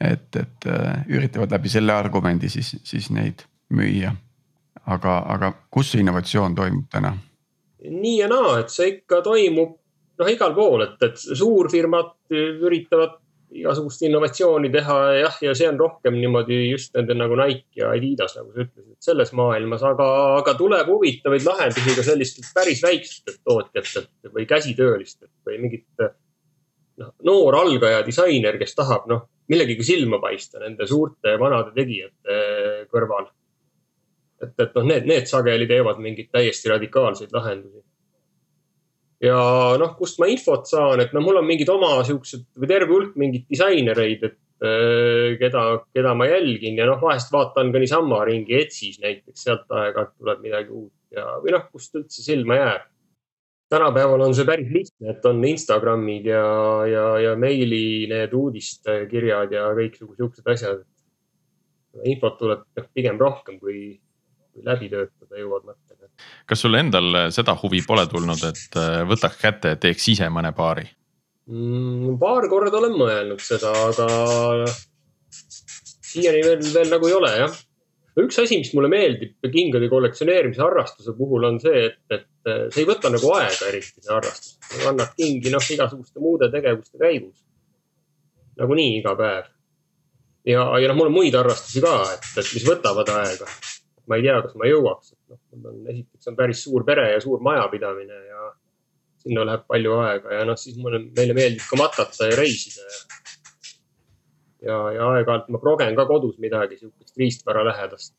et, 0.00 0.36
et 0.40 0.66
üritavad 1.12 1.52
läbi 1.52 1.68
selle 1.68 1.92
argumendi 1.92 2.48
siis, 2.48 2.70
siis 2.86 3.10
neid 3.12 3.42
müüa 3.76 4.14
aga, 4.96 5.18
aga 5.34 5.52
kus 5.70 5.92
see 5.92 6.04
innovatsioon 6.04 6.56
toimub 6.58 6.88
täna? 6.92 7.14
nii 7.80 8.18
ja 8.18 8.28
naa, 8.28 8.58
et 8.60 8.72
see 8.72 8.90
ikka 8.96 9.22
toimub 9.24 9.76
noh, 10.20 10.28
igal 10.28 10.54
pool, 10.56 10.84
et, 10.84 11.00
et 11.06 11.16
suurfirmad 11.16 12.12
üritavad 12.30 13.16
igasugust 13.50 14.04
innovatsiooni 14.06 14.70
teha 14.70 14.96
jah, 15.16 15.38
ja 15.42 15.54
see 15.58 15.66
on 15.66 15.78
rohkem 15.80 16.14
niimoodi 16.20 16.60
just 16.70 16.94
nende 16.94 17.16
nagu 17.18 17.34
Nike 17.40 17.80
ja 17.80 17.90
Adidas, 17.96 18.36
nagu 18.38 18.52
sa 18.54 18.62
ütlesid, 18.62 18.94
selles 19.02 19.32
maailmas, 19.36 19.82
aga, 19.86 20.06
aga 20.38 20.54
tuleb 20.58 20.90
huvitavaid 20.92 21.46
lahendusi 21.48 21.96
ka 21.96 22.06
sellistelt 22.06 22.52
päris 22.54 22.82
väikestelt 22.84 23.40
tootjatelt 23.48 24.30
või 24.36 24.46
käsitöölistelt 24.50 25.32
või 25.48 25.58
mingit 25.64 26.04
noh, 26.04 27.12
noor 27.26 27.58
algaja 27.64 28.04
disainer, 28.06 28.60
kes 28.60 28.76
tahab 28.78 29.10
noh, 29.10 29.26
millegagi 29.50 29.86
silma 29.86 30.20
paista 30.22 30.62
nende 30.62 30.86
suurte 30.86 31.34
vanade 31.40 31.74
tegijate 31.74 32.40
kõrval 32.92 33.32
et, 34.42 34.52
et 34.64 34.76
noh, 34.76 34.86
need, 34.88 35.08
need 35.08 35.30
sageli 35.30 35.68
teevad 35.70 36.00
mingeid 36.02 36.30
täiesti 36.32 36.72
radikaalseid 36.72 37.32
lahendusi. 37.36 37.82
ja 39.24 39.40
noh, 39.80 39.96
kust 39.98 40.20
ma 40.20 40.30
infot 40.32 40.68
saan, 40.68 41.02
et 41.04 41.16
no 41.16 41.24
mul 41.24 41.40
on 41.42 41.48
mingid 41.48 41.68
oma 41.72 41.98
siuksed 42.06 42.46
või 42.56 42.70
terve 42.70 42.94
hulk 42.94 43.18
mingeid 43.20 43.48
disainereid, 43.50 44.24
et 44.30 44.38
äh, 44.64 45.36
keda, 45.40 45.64
keda 45.96 46.14
ma 46.16 46.30
jälgin 46.30 46.80
ja 46.80 46.88
noh, 46.88 47.02
vahest 47.02 47.32
vaatan 47.34 47.72
ka 47.74 47.82
niisama 47.82 48.22
ringi 48.28 48.56
Etsis 48.62 49.00
näiteks, 49.02 49.44
sealt 49.44 49.68
aeg-ajalt 49.68 50.16
tuleb 50.16 50.46
midagi 50.46 50.72
uut 50.72 51.16
ja, 51.16 51.26
või 51.42 51.56
noh, 51.56 51.68
kust 51.72 52.00
üldse 52.00 52.24
silma 52.24 52.60
jääb 52.60 52.88
tänapäeval 53.70 54.20
on 54.26 54.34
see 54.34 54.46
päris 54.48 54.70
lihtne, 54.74 55.12
et 55.12 55.26
on 55.28 55.42
Instagramid 55.46 56.26
ja, 56.26 56.44
ja, 56.90 57.04
ja 57.22 57.34
meili 57.38 58.08
need 58.10 58.32
uudistekirjad 58.34 59.54
ja 59.54 59.68
kõiksugu 59.78 60.16
siuksed 60.18 60.50
asjad. 60.54 60.86
infot 62.06 62.36
tuleb 62.38 62.62
pigem 62.94 63.18
rohkem 63.18 63.58
kui 63.58 64.00
läbi 64.66 64.90
töötada 64.92 65.40
jõuad 65.40 65.66
mõttega. 65.68 66.10
kas 66.46 66.64
sul 66.64 66.78
endal 66.78 67.30
seda 67.34 67.54
huvi 67.62 67.82
pole 67.86 68.06
tulnud, 68.10 68.42
et 68.50 68.80
äh, 68.80 69.02
võtaks 69.08 69.38
kätte, 69.40 69.76
teeks 69.80 70.08
ise 70.14 70.28
mõne 70.32 70.52
paari 70.56 70.86
mm,? 71.50 72.18
paar 72.20 72.48
korda 72.52 72.80
olen 72.80 72.96
mõelnud 72.98 73.42
seda, 73.44 73.72
aga 73.88 74.08
siiani 76.10 76.42
veel, 76.44 76.64
veel 76.74 76.94
nagu 76.94 77.08
ei 77.08 77.16
ole 77.16 77.32
jah. 77.42 77.58
üks 78.20 78.40
asi, 78.42 78.58
mis 78.60 78.72
mulle 78.76 78.90
meeldib 78.92 79.50
kingade 79.54 79.88
kollektsioneerimise 79.92 80.62
harrastuse 80.64 81.14
puhul 81.18 81.46
on 81.48 81.60
see, 81.62 81.86
et, 81.88 82.00
et 82.12 82.50
see 82.74 82.82
ei 82.82 82.88
võta 82.88 83.12
nagu 83.12 83.32
aega 83.36 83.70
eriti, 83.70 84.02
see 84.02 84.12
harrastus. 84.14 84.58
annad 84.90 85.14
kingi 85.16 85.54
noh, 85.54 85.70
igasuguste 85.76 86.22
muude 86.22 86.50
tegevuste 86.52 87.00
käigus. 87.00 87.40
nagunii 88.60 88.98
iga 88.98 89.16
päev. 89.18 89.50
ja, 90.52 90.66
ja 90.82 90.90
noh, 90.90 90.98
mul 90.98 91.12
on 91.12 91.18
muid 91.20 91.38
harrastusi 91.38 91.84
ka, 91.84 91.96
et, 92.16 92.32
et 92.42 92.56
mis 92.56 92.66
võtavad 92.66 93.14
aega 93.20 93.48
ma 94.08 94.18
ei 94.18 94.24
tea, 94.26 94.38
kas 94.44 94.56
ma 94.58 94.68
jõuaks, 94.68 95.12
et 95.14 95.32
noh, 95.32 95.40
mul 95.54 95.70
on 95.70 95.90
esiteks 95.92 96.30
on 96.30 96.38
päris 96.38 96.64
suur 96.64 96.84
pere 96.88 97.06
ja 97.12 97.20
suur 97.22 97.42
majapidamine 97.44 98.20
ja 98.28 98.46
sinna 99.20 99.44
läheb 99.46 99.66
palju 99.68 99.96
aega 100.00 100.38
ja 100.38 100.46
noh, 100.48 100.58
siis 100.60 100.78
mulle, 100.80 101.02
meile 101.16 101.36
meeldib 101.36 101.66
ka 101.68 101.78
matata 101.80 102.30
ja 102.30 102.38
reisida 102.40 102.86
ja. 102.86 102.96
ja, 104.70 104.78
ja 104.96 105.10
aeg-ajalt 105.16 105.52
ma 105.52 105.60
progen 105.62 105.98
ka 105.98 106.06
kodus 106.08 106.40
midagi 106.42 106.80
sihukest 106.80 107.20
riistvara 107.20 107.64
lähedast. 107.68 108.16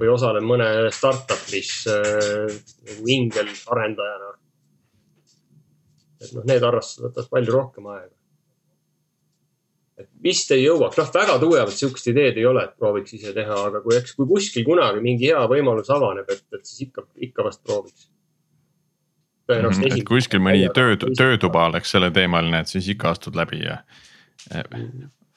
või 0.00 0.10
osalen 0.12 0.44
mõne 0.44 0.66
startup'is 0.92 1.72
äh, 1.88 2.56
nagu 2.88 3.12
ingel 3.12 3.48
arendajana. 3.72 4.34
et 6.20 6.32
noh, 6.36 6.44
need 6.48 6.64
harrastused 6.64 7.04
võtavad 7.08 7.32
palju 7.36 7.58
rohkem 7.60 7.92
aega 7.92 8.14
vist 10.24 10.50
ei 10.54 10.64
jõuaks, 10.64 10.98
noh, 11.00 11.08
väga 11.14 11.38
tugevat 11.42 11.76
sihukest 11.76 12.10
ideed 12.12 12.38
ei 12.40 12.46
ole, 12.48 12.64
et 12.66 12.76
prooviks 12.80 13.16
ise 13.16 13.32
teha, 13.36 13.56
aga 13.70 13.80
kui, 13.84 13.96
eks, 13.98 14.14
kui 14.18 14.28
kuskil 14.30 14.66
kunagi 14.66 15.02
mingi 15.04 15.30
hea 15.30 15.42
võimalus 15.50 15.90
avaneb, 15.92 16.28
et, 16.32 16.44
et 16.56 16.62
siis 16.66 16.86
ikka, 16.88 17.06
ikka 17.28 17.46
vast 17.46 17.62
prooviks. 17.66 18.08
mm,. 19.92 19.98
et 20.00 20.06
kuskil 20.08 20.42
mõni 20.42 20.64
töö, 20.74 20.96
töötuba 21.06 21.68
oleks 21.70 21.92
selleteemaline, 21.94 22.64
et 22.64 22.72
siis 22.72 22.88
ikka 22.94 23.12
astud 23.14 23.36
läbi 23.38 23.62
ja 23.62 23.80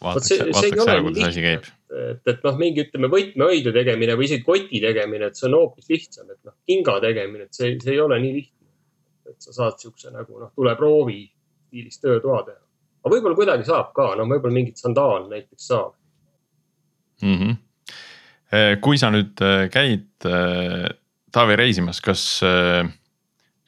vaataks, 0.04 0.32
vaataks 0.54 0.86
ära, 0.86 1.02
kuidas 1.06 1.28
asi 1.28 1.44
käib. 1.44 1.68
et, 2.00 2.22
et 2.34 2.48
noh, 2.48 2.56
mingi 2.60 2.86
ütleme 2.86 3.10
võtmehoidla 3.12 3.74
tegemine 3.76 4.16
või 4.20 4.30
isegi 4.30 4.46
koti 4.48 4.82
tegemine, 4.84 5.30
et 5.30 5.40
see 5.40 5.50
on 5.50 5.58
hoopis 5.60 5.92
lihtsam, 5.92 6.32
et 6.32 6.40
noh, 6.48 6.56
kinga 6.70 6.98
tegemine, 7.04 7.50
et 7.50 7.60
see, 7.60 7.76
see 7.84 7.98
ei 7.98 8.02
ole 8.04 8.20
nii 8.24 8.34
lihtne. 8.38 8.56
et 9.30 9.46
sa 9.46 9.54
saad 9.54 9.78
siukse 9.78 10.10
nagu 10.14 10.40
noh, 10.42 10.50
tule 10.56 10.74
proovi 10.80 11.22
stiilis 11.68 12.02
töötoa 12.02 12.42
teha. 12.48 12.69
Aga 13.00 13.14
võib-olla 13.14 13.38
kuidagi 13.38 13.68
saab 13.68 13.94
ka, 13.96 14.12
noh, 14.20 14.30
võib-olla 14.30 14.56
mingit 14.56 14.82
sandaal 14.82 15.30
näiteks 15.32 15.68
saab 15.72 15.94
mm. 17.22 17.38
-hmm. 17.38 18.82
kui 18.82 18.98
sa 18.98 19.12
nüüd 19.14 19.40
äh, 19.46 19.68
käid 19.74 20.10
äh, 20.26 20.90
Taavi 21.30 21.56
reisimas, 21.56 22.00
kas 22.02 22.42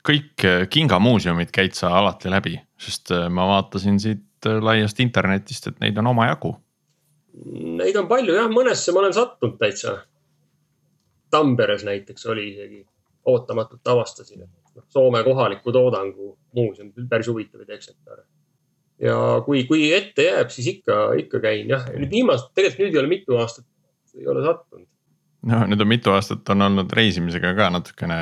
kõik 0.02 0.46
kingamuuseumid 0.74 1.52
käid 1.54 1.76
sa 1.78 1.92
alati 2.00 2.32
läbi, 2.34 2.56
sest 2.74 3.12
ma 3.30 3.46
vaatasin 3.46 4.00
siit 4.02 4.50
laiast 4.50 5.00
internetist, 5.00 5.68
et 5.68 5.80
neid 5.84 5.98
on 6.02 6.10
omajagu. 6.10 6.56
Neid 7.78 7.96
on 8.02 8.08
palju 8.10 8.34
jah, 8.36 8.50
mõnesse 8.52 8.94
ma 8.94 9.04
olen 9.04 9.14
sattunud 9.14 9.60
täitsa. 9.62 10.00
Tamperes 11.32 11.86
näiteks 11.88 12.26
oli 12.34 12.50
isegi, 12.50 12.82
ootamatult 13.30 13.88
avastasin, 13.94 14.44
et 14.44 14.76
noh, 14.76 14.86
Soome 14.90 15.24
kohaliku 15.24 15.72
toodangu 15.72 16.34
muuseum, 16.56 16.92
päris 17.10 17.30
huvitavaid 17.32 17.70
eksemplare. 17.70 18.26
Ja 19.02 19.18
kui, 19.46 19.64
kui 19.70 19.90
ette 19.96 20.28
jääb, 20.28 20.54
siis 20.54 20.70
ikka, 20.76 21.02
ikka 21.24 21.42
käin 21.44 21.70
jah, 21.72 21.88
nüüd 21.96 22.14
viimast, 22.14 22.52
tegelikult 22.56 22.86
nüüd 22.86 22.96
ei 22.96 23.02
ole 23.02 23.12
mitu 23.12 23.38
aastat, 23.42 23.68
ei 24.18 24.28
ole 24.30 24.46
sattunud. 24.46 24.88
no 25.50 25.66
nüüd 25.72 25.84
on 25.84 25.90
mitu 25.90 26.14
aastat 26.14 26.50
on 26.54 26.68
olnud 26.68 26.94
reisimisega 26.94 27.54
ka 27.58 27.70
natukene 27.74 28.22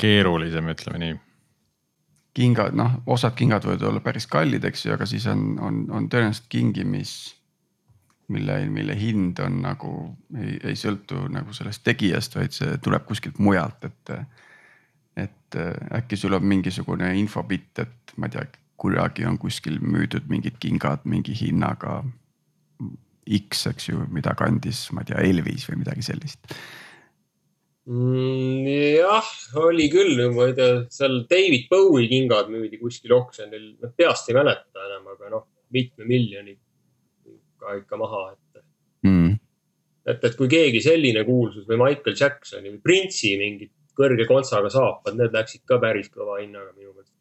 keerulisem, 0.00 0.68
ütleme 0.72 1.02
nii 1.02 1.16
kingad, 2.36 2.76
noh, 2.76 2.98
osad 3.08 3.36
kingad 3.36 3.64
võivad 3.64 3.86
olla 3.88 4.02
päris 4.04 4.28
kallid, 4.28 4.64
eks 4.68 4.84
ju, 4.84 4.92
aga 4.96 5.08
siis 5.08 5.24
on, 5.32 5.54
on, 5.62 5.84
on 5.96 6.08
tõenäoliselt 6.12 6.50
kingi, 6.52 6.84
mis, 6.84 7.14
mille, 8.32 8.58
mille 8.72 8.96
hind 8.98 9.40
on 9.44 9.62
nagu 9.64 9.92
ei, 10.36 10.58
ei 10.72 10.76
sõltu 10.76 11.22
nagu 11.32 11.56
sellest 11.56 11.84
tegijast, 11.86 12.36
vaid 12.36 12.56
see 12.56 12.76
tuleb 12.84 13.06
kuskilt 13.08 13.40
mujalt, 13.40 13.88
et. 13.88 14.16
et 15.16 15.32
äkki 15.96 16.16
sul 16.20 16.34
on 16.36 16.44
mingisugune 16.44 17.06
infobitt, 17.16 17.78
et 17.80 18.12
ma 18.20 18.28
ei 18.28 18.34
tea, 18.34 18.42
kunagi 18.80 19.26
on 19.28 19.38
kuskil 19.40 19.78
müüdud 19.80 20.28
mingid 20.30 20.58
kingad 20.60 21.04
mingi 21.04 21.34
hinnaga. 21.36 22.02
X, 23.26 23.64
eks 23.66 23.88
ju, 23.88 24.04
mida 24.14 24.36
kandis, 24.38 24.84
ma 24.94 25.02
ei 25.02 25.08
tea, 25.08 25.22
Elvis 25.26 25.64
või 25.66 25.80
midagi 25.80 26.04
sellist 26.06 26.52
mm,? 27.86 28.66
jah, 28.98 29.30
oli 29.62 29.88
küll, 29.92 30.20
ma 30.34 30.48
ei 30.50 30.54
tea, 30.58 30.84
seal 30.92 31.22
David 31.30 31.66
Bowie 31.70 32.08
kingad 32.10 32.50
müüdi 32.52 32.78
kuskil 32.80 33.14
oksjonil, 33.16 33.72
noh 33.82 33.94
peast 33.98 34.30
ei 34.30 34.38
mäleta 34.38 34.86
enam, 34.88 35.10
aga 35.14 35.32
noh, 35.32 35.46
mitme 35.74 36.06
miljoni 36.08 36.56
ka 37.60 37.78
ikka 37.80 37.98
maha, 38.00 38.22
et 38.34 38.62
mm.. 39.08 39.34
et, 40.12 40.28
et 40.28 40.38
kui 40.38 40.50
keegi 40.52 40.82
selline 40.84 41.24
kuulsus 41.28 41.66
või 41.68 41.80
Michael 41.84 42.18
Jacksoni 42.18 42.74
või 42.74 42.82
Prince'i 42.84 43.34
mingid 43.40 43.72
kõrge 43.96 44.26
kontsaga 44.28 44.70
saapad, 44.72 45.16
need 45.16 45.34
läksid 45.34 45.64
ka 45.68 45.80
päris 45.82 46.10
kõva 46.12 46.42
hinnaga 46.42 46.74
minu 46.76 46.92
meelest. 46.92 47.15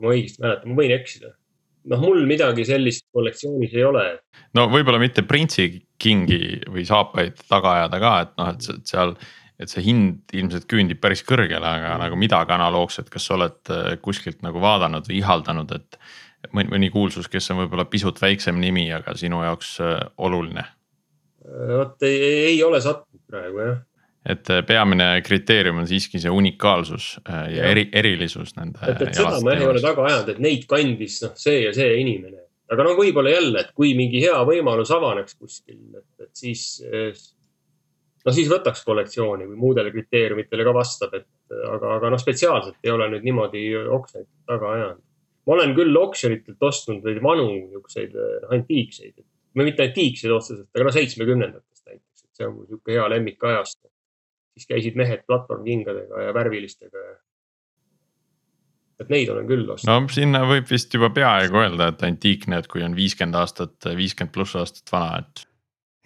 Kui 0.00 0.08
ma 0.08 0.16
õigesti 0.16 0.42
mäletan, 0.42 0.72
ma 0.72 0.80
võin 0.80 0.96
eksida 0.96 1.34
noh, 1.90 2.00
mul 2.02 2.24
midagi 2.28 2.64
sellist 2.68 3.06
kollektsioonis 3.14 3.74
ei 3.76 3.84
ole. 3.86 4.06
no 4.56 4.66
võib-olla 4.72 5.00
mitte 5.02 5.24
Prince'i 5.28 5.82
kingi 6.00 6.60
või 6.68 6.86
saapaid 6.88 7.40
taga 7.48 7.76
ajada 7.78 8.00
ka, 8.02 8.14
et 8.24 8.34
noh, 8.40 8.50
et 8.56 8.88
seal 8.88 9.14
et 9.60 9.68
see 9.68 9.84
hind 9.84 10.32
ilmselt 10.36 10.64
küündib 10.70 11.02
päris 11.02 11.20
kõrgele, 11.26 11.60
aga 11.60 11.98
nagu 12.00 12.16
midagi 12.16 12.54
analoogset, 12.56 13.10
kas 13.12 13.26
sa 13.28 13.36
oled 13.36 13.72
äh, 13.72 13.92
kuskilt 14.00 14.40
nagu 14.44 14.62
vaadanud 14.62 15.08
või 15.08 15.20
ihaldanud, 15.20 15.74
et. 15.76 16.00
mõni, 16.56 16.70
mõni 16.72 16.88
kuulsus, 16.88 17.28
kes 17.28 17.50
on 17.52 17.58
võib-olla 17.60 17.84
pisut 17.84 18.16
väiksem 18.22 18.56
nimi, 18.60 18.86
aga 18.96 19.12
sinu 19.20 19.42
jaoks 19.44 19.74
äh, 19.84 19.98
oluline? 20.16 20.64
Äh, 21.44 21.74
vot 21.76 22.08
ei, 22.08 22.22
ei 22.54 22.62
ole 22.64 22.80
sattunud 22.80 23.20
praegu 23.28 23.60
jah. 23.66 23.76
Et 24.30 24.52
peamine 24.68 25.08
kriteerium 25.26 25.82
on 25.82 25.88
siiski 25.88 26.20
see 26.22 26.32
unikaalsus 26.32 27.12
ja, 27.24 27.42
ja. 27.50 27.64
eri, 27.72 27.88
erilisus 27.92 28.54
nende. 28.58 28.78
et, 28.88 29.02
et 29.08 29.18
seda 29.18 29.40
ma 29.44 29.56
ei 29.56 29.66
ole 29.66 29.82
taga 29.82 30.06
ajanud, 30.06 30.30
et 30.34 30.40
neid 30.44 30.64
kandis 30.70 31.20
noh, 31.24 31.34
see 31.38 31.64
ja 31.64 31.74
see 31.76 31.98
inimene. 32.02 32.46
aga 32.70 32.86
no 32.86 32.94
võib-olla 32.98 33.34
jälle, 33.34 33.66
et 33.66 33.74
kui 33.74 33.92
mingi 33.98 34.22
hea 34.22 34.38
võimalus 34.46 34.92
avaneks 34.94 35.36
kuskil, 35.38 35.82
et, 35.98 36.26
et 36.26 36.32
siis 36.44 36.80
no 38.24 38.34
siis 38.34 38.48
võtaks 38.50 38.82
kollektsiooni, 38.86 39.48
kui 39.48 39.58
muudele 39.58 39.92
kriteeriumitele 39.94 40.66
ka 40.66 40.74
vastab, 40.76 41.14
et 41.18 41.54
aga, 41.74 41.96
aga 41.98 42.10
noh, 42.12 42.20
spetsiaalselt 42.20 42.78
ei 42.84 42.92
ole 42.94 43.08
nüüd 43.14 43.26
niimoodi 43.26 43.64
oksjonit 43.98 44.28
taga 44.48 44.74
ajanud. 44.76 45.06
ma 45.48 45.56
olen 45.56 45.72
küll 45.74 45.96
oksjonitelt 45.96 46.62
ostnud 46.68 47.06
neid 47.06 47.22
vanu 47.24 47.46
niisuguseid 47.48 48.16
noh, 48.16 48.50
antiikseid, 48.56 49.14
või 49.56 49.70
mitte 49.70 49.86
antiikseid 49.88 50.34
otseselt, 50.34 50.68
aga 50.74 50.86
no 50.86 50.94
seitsmekümnendatest 50.94 51.86
näiteks, 51.86 52.26
et 52.26 52.40
see 52.40 52.46
on 52.46 52.54
mul 52.56 52.66
niisugune 52.66 52.98
hea 52.98 53.08
lemmikajast. 53.14 53.80
Siis 54.60 54.68
käisid 54.70 54.96
mehed 55.00 55.24
platvormkingadega 55.26 56.28
ja 56.28 56.36
värvilistega 56.36 57.04
ja 57.08 57.18
et 59.00 59.12
neid 59.12 59.30
olen 59.32 59.46
küll 59.48 59.68
ostnud. 59.72 59.88
no 59.88 60.12
sinna 60.12 60.42
võib 60.48 60.68
vist 60.70 60.92
juba 60.94 61.10
peaaegu 61.14 61.62
öelda, 61.62 61.90
et 61.92 62.02
antiikne, 62.04 62.60
et 62.60 62.68
kui 62.70 62.84
on 62.84 62.96
viiskümmend 62.96 63.38
aastat, 63.40 63.76
viiskümmend 63.96 64.34
pluss 64.34 64.58
aastat 64.60 64.92
vana, 64.92 65.22
et 65.22 65.46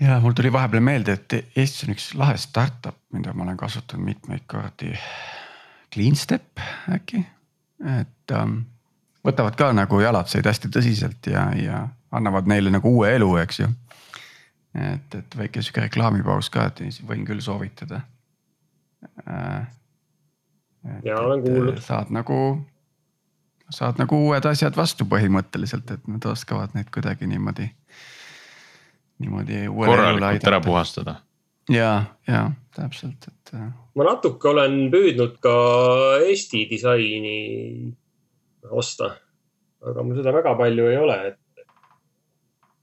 ja 0.04 0.18
mul 0.22 0.36
tuli 0.36 0.52
vahepeal 0.54 0.84
meelde, 0.84 1.16
et 1.18 1.56
Eestis 1.56 1.86
on 1.86 1.94
üks 1.94 2.10
lahe 2.18 2.36
startup, 2.40 2.98
mida 3.14 3.34
ma 3.34 3.46
olen 3.46 3.58
kasutanud 3.58 4.04
mitmeid 4.04 4.46
kordi. 4.50 4.92
Cleanstep 5.94 6.62
äkki, 6.90 7.20
et 8.00 8.34
ähm, 8.34 8.64
võtavad 9.26 9.54
ka 9.58 9.70
nagu 9.76 10.00
jalatseid 10.02 10.46
hästi 10.50 10.70
tõsiselt 10.74 11.30
ja, 11.30 11.46
ja 11.54 11.84
annavad 12.14 12.50
neile 12.50 12.72
nagu 12.74 12.90
uue 12.90 13.12
elu, 13.14 13.28
eks 13.44 13.60
ju. 13.62 13.68
et, 14.74 15.14
et 15.14 15.38
väike 15.38 15.62
sihuke 15.62 15.86
reklaamipaus 15.86 16.50
ka, 16.50 16.66
et 16.70 16.82
võin 17.06 17.22
küll 17.26 17.42
soovitada 17.42 18.02
äh,. 19.28 19.66
ja 21.04 21.18
olen 21.20 21.42
kuulnud. 21.42 21.78
saad 21.84 22.10
nagu, 22.14 22.38
saad 23.70 24.00
nagu 24.02 24.18
uued 24.26 24.44
asjad 24.50 24.76
vastu 24.76 25.06
põhimõtteliselt, 25.08 25.90
et 25.90 26.08
nad 26.08 26.26
oskavad 26.32 26.76
neid 26.76 26.90
kuidagi 26.94 27.26
niimoodi 27.30 27.70
niimoodi. 29.18 29.66
korralikult 29.68 30.48
ära 30.48 30.60
puhastada. 30.60 31.14
ja, 31.70 32.04
ja 32.28 32.50
täpselt, 32.76 33.28
et. 33.28 33.54
Äh, 33.54 33.68
ma 33.96 34.08
natuke 34.08 34.48
olen 34.50 34.90
püüdnud 34.92 35.38
ka 35.42 35.54
Eesti 36.26 36.66
disaini 36.70 37.94
osta, 38.70 39.14
aga 39.84 40.04
mul 40.04 40.20
seda 40.20 40.34
väga 40.34 40.54
palju 40.58 40.90
ei 40.90 41.00
ole, 41.00 41.18
et. 41.30 41.40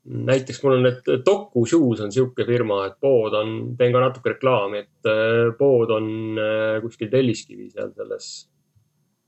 Näiteks 0.06 0.64
mul 0.64 0.80
on 0.80 0.88
need 0.88 1.10
Doku 1.26 1.66
Shoes 1.70 2.02
on 2.02 2.12
sihuke 2.14 2.46
firma, 2.48 2.86
et 2.88 2.98
pood 3.02 3.36
on, 3.38 3.54
teen 3.78 3.94
ka 3.94 4.02
natuke 4.02 4.34
reklaami, 4.34 4.82
et 4.86 5.10
äh, 5.10 5.52
pood 5.58 5.94
on 5.94 6.08
äh, 6.42 6.80
kuskil 6.82 7.12
Telliskivi 7.12 7.70
seal 7.70 7.94
selles. 7.94 8.32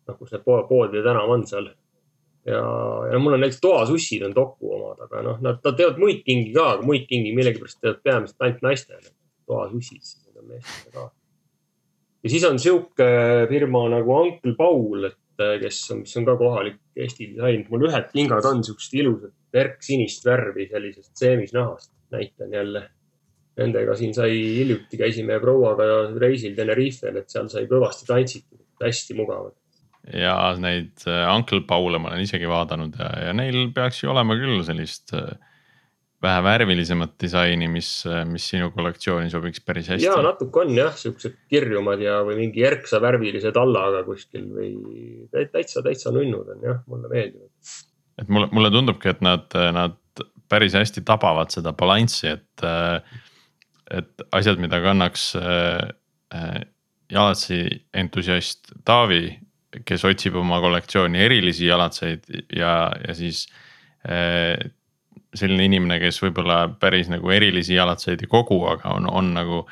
noh, 0.07 0.17
kus 0.19 0.33
need 0.33 0.43
poodide 0.43 1.03
tänav 1.05 1.29
on 1.31 1.45
seal 1.47 1.69
ja, 1.69 2.63
ja 3.12 3.19
mul 3.21 3.38
on 3.38 3.43
näiteks 3.45 3.62
toasussid 3.63 4.25
on 4.27 4.33
Doku 4.36 4.73
omad, 4.75 5.03
aga 5.05 5.21
noh, 5.23 5.38
nad, 5.45 5.62
nad 5.63 5.77
teevad 5.79 6.01
muid 6.01 6.23
kingi 6.25 6.51
ka, 6.55 6.73
aga 6.77 6.88
muid 6.88 7.05
kingi 7.07 7.36
millegipärast 7.38 7.79
teevad 7.79 8.01
peamiselt 8.03 8.47
ainult 8.47 8.65
naistele. 8.65 9.13
toasussid, 9.47 10.01
siis 10.01 10.25
need 10.25 10.41
on 10.41 10.49
meestele 10.55 10.95
ka. 10.97 11.05
ja 12.23 12.33
siis 12.33 12.49
on 12.49 12.59
sihuke 12.59 13.12
firma 13.51 13.86
nagu 13.93 14.17
Uncle 14.17 14.57
Paul, 14.57 15.12
et 15.12 15.47
kes 15.62 15.79
on, 15.93 16.03
mis 16.03 16.17
on 16.17 16.25
ka 16.25 16.36
kohalik 16.39 16.81
Eesti 16.97 17.31
disain. 17.31 17.63
mul 17.69 17.88
ühed 17.88 18.12
kingad 18.12 18.45
on 18.49 18.65
siuksed 18.65 18.99
ilusad 18.99 19.38
verksinist 19.53 20.25
värvi 20.25 20.67
sellisest 20.71 21.15
seemisnahast, 21.17 21.93
näitan 22.13 22.53
jälle. 22.53 22.87
Nendega 23.57 23.93
siin 23.93 24.15
sai 24.17 24.31
hiljuti, 24.33 24.97
käisime 24.97 25.35
prouaga 25.39 25.85
reisil 26.17 26.55
Tenerifel, 26.57 27.19
et 27.21 27.29
seal 27.29 27.51
sai 27.53 27.67
kõvasti 27.69 28.07
tantsitud, 28.09 28.63
hästi 28.81 29.17
mugavad 29.19 29.53
ja 30.11 30.35
neid 30.59 31.05
äh, 31.07 31.29
Uncle 31.31 31.63
Paul'e 31.67 32.01
ma 32.01 32.11
olen 32.11 32.25
isegi 32.25 32.49
vaadanud 32.49 32.97
ja, 32.99 33.09
ja 33.29 33.33
neil 33.37 33.69
peaks 33.75 34.01
ju 34.01 34.11
olema 34.11 34.35
küll 34.35 34.59
sellist 34.67 35.13
äh, 35.15 35.29
vähe 36.23 36.43
värvilisemat 36.43 37.15
disaini, 37.19 37.67
mis, 37.71 37.89
äh, 38.07 38.23
mis 38.27 38.45
sinu 38.51 38.69
kollektsiooni 38.75 39.31
sobiks 39.31 39.63
päris 39.63 39.89
hästi. 39.91 40.07
ja 40.07 40.17
natuke 40.23 40.63
on 40.63 40.75
jah, 40.75 40.93
siuksed 40.99 41.39
kirjumad 41.51 42.03
ja, 42.03 42.19
või 42.27 42.37
mingi 42.45 42.63
erksa 42.67 42.99
värvilise 43.03 43.51
tallaga 43.55 44.03
kuskil 44.07 44.47
või 44.51 44.73
täitsa, 45.31 45.83
täitsa 45.85 46.13
nunnud 46.15 46.51
on 46.55 46.67
jah, 46.67 46.83
mulle 46.87 47.11
meeldivad. 47.11 47.51
Et 48.21 48.30
mulle, 48.30 48.49
mulle 48.52 48.71
tundubki, 48.73 49.12
et 49.13 49.21
nad, 49.26 49.45
nad 49.76 49.97
päris 50.52 50.76
hästi 50.78 51.02
tabavad 51.08 51.54
seda 51.54 51.73
balanssi, 51.78 52.34
et, 52.36 52.65
et 53.93 54.28
asjad, 54.36 54.62
mida 54.62 54.82
kannaks 54.84 55.32
jalatsi 57.13 57.63
entusiast 57.93 58.73
Taavi 58.86 59.26
kes 59.82 60.06
otsib 60.06 60.38
oma 60.38 60.60
kollektsiooni 60.62 61.21
erilisi 61.26 61.67
jalatseid 61.67 62.28
ja, 62.56 62.73
ja 63.08 63.15
siis 63.17 63.45
eh, 64.06 64.58
selline 65.34 65.65
inimene, 65.69 65.97
kes 66.04 66.19
võib-olla 66.21 66.67
päris 66.80 67.10
nagu 67.10 67.32
erilisi 67.34 67.78
jalatseid 67.78 68.21
ei 68.21 68.30
kogu, 68.30 68.60
aga 68.69 68.93
on, 68.99 69.10
on 69.10 69.32
nagu 69.34 69.63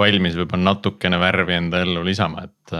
valmis 0.00 0.34
võib-olla 0.38 0.72
natukene 0.72 1.20
värvi 1.22 1.60
enda 1.60 1.84
ellu 1.86 2.02
lisama, 2.06 2.48
et. 2.48 2.78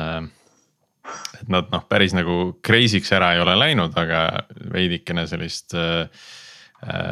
Et 1.40 1.48
nad 1.52 1.70
noh, 1.72 1.84
päris 1.88 2.14
nagu 2.16 2.54
crazy'ks 2.64 3.12
ära 3.16 3.34
ei 3.34 3.42
ole 3.44 3.56
läinud, 3.60 3.96
aga 4.00 4.24
veidikene 4.72 5.26
sellist 5.30 5.76
äh, 5.78 6.08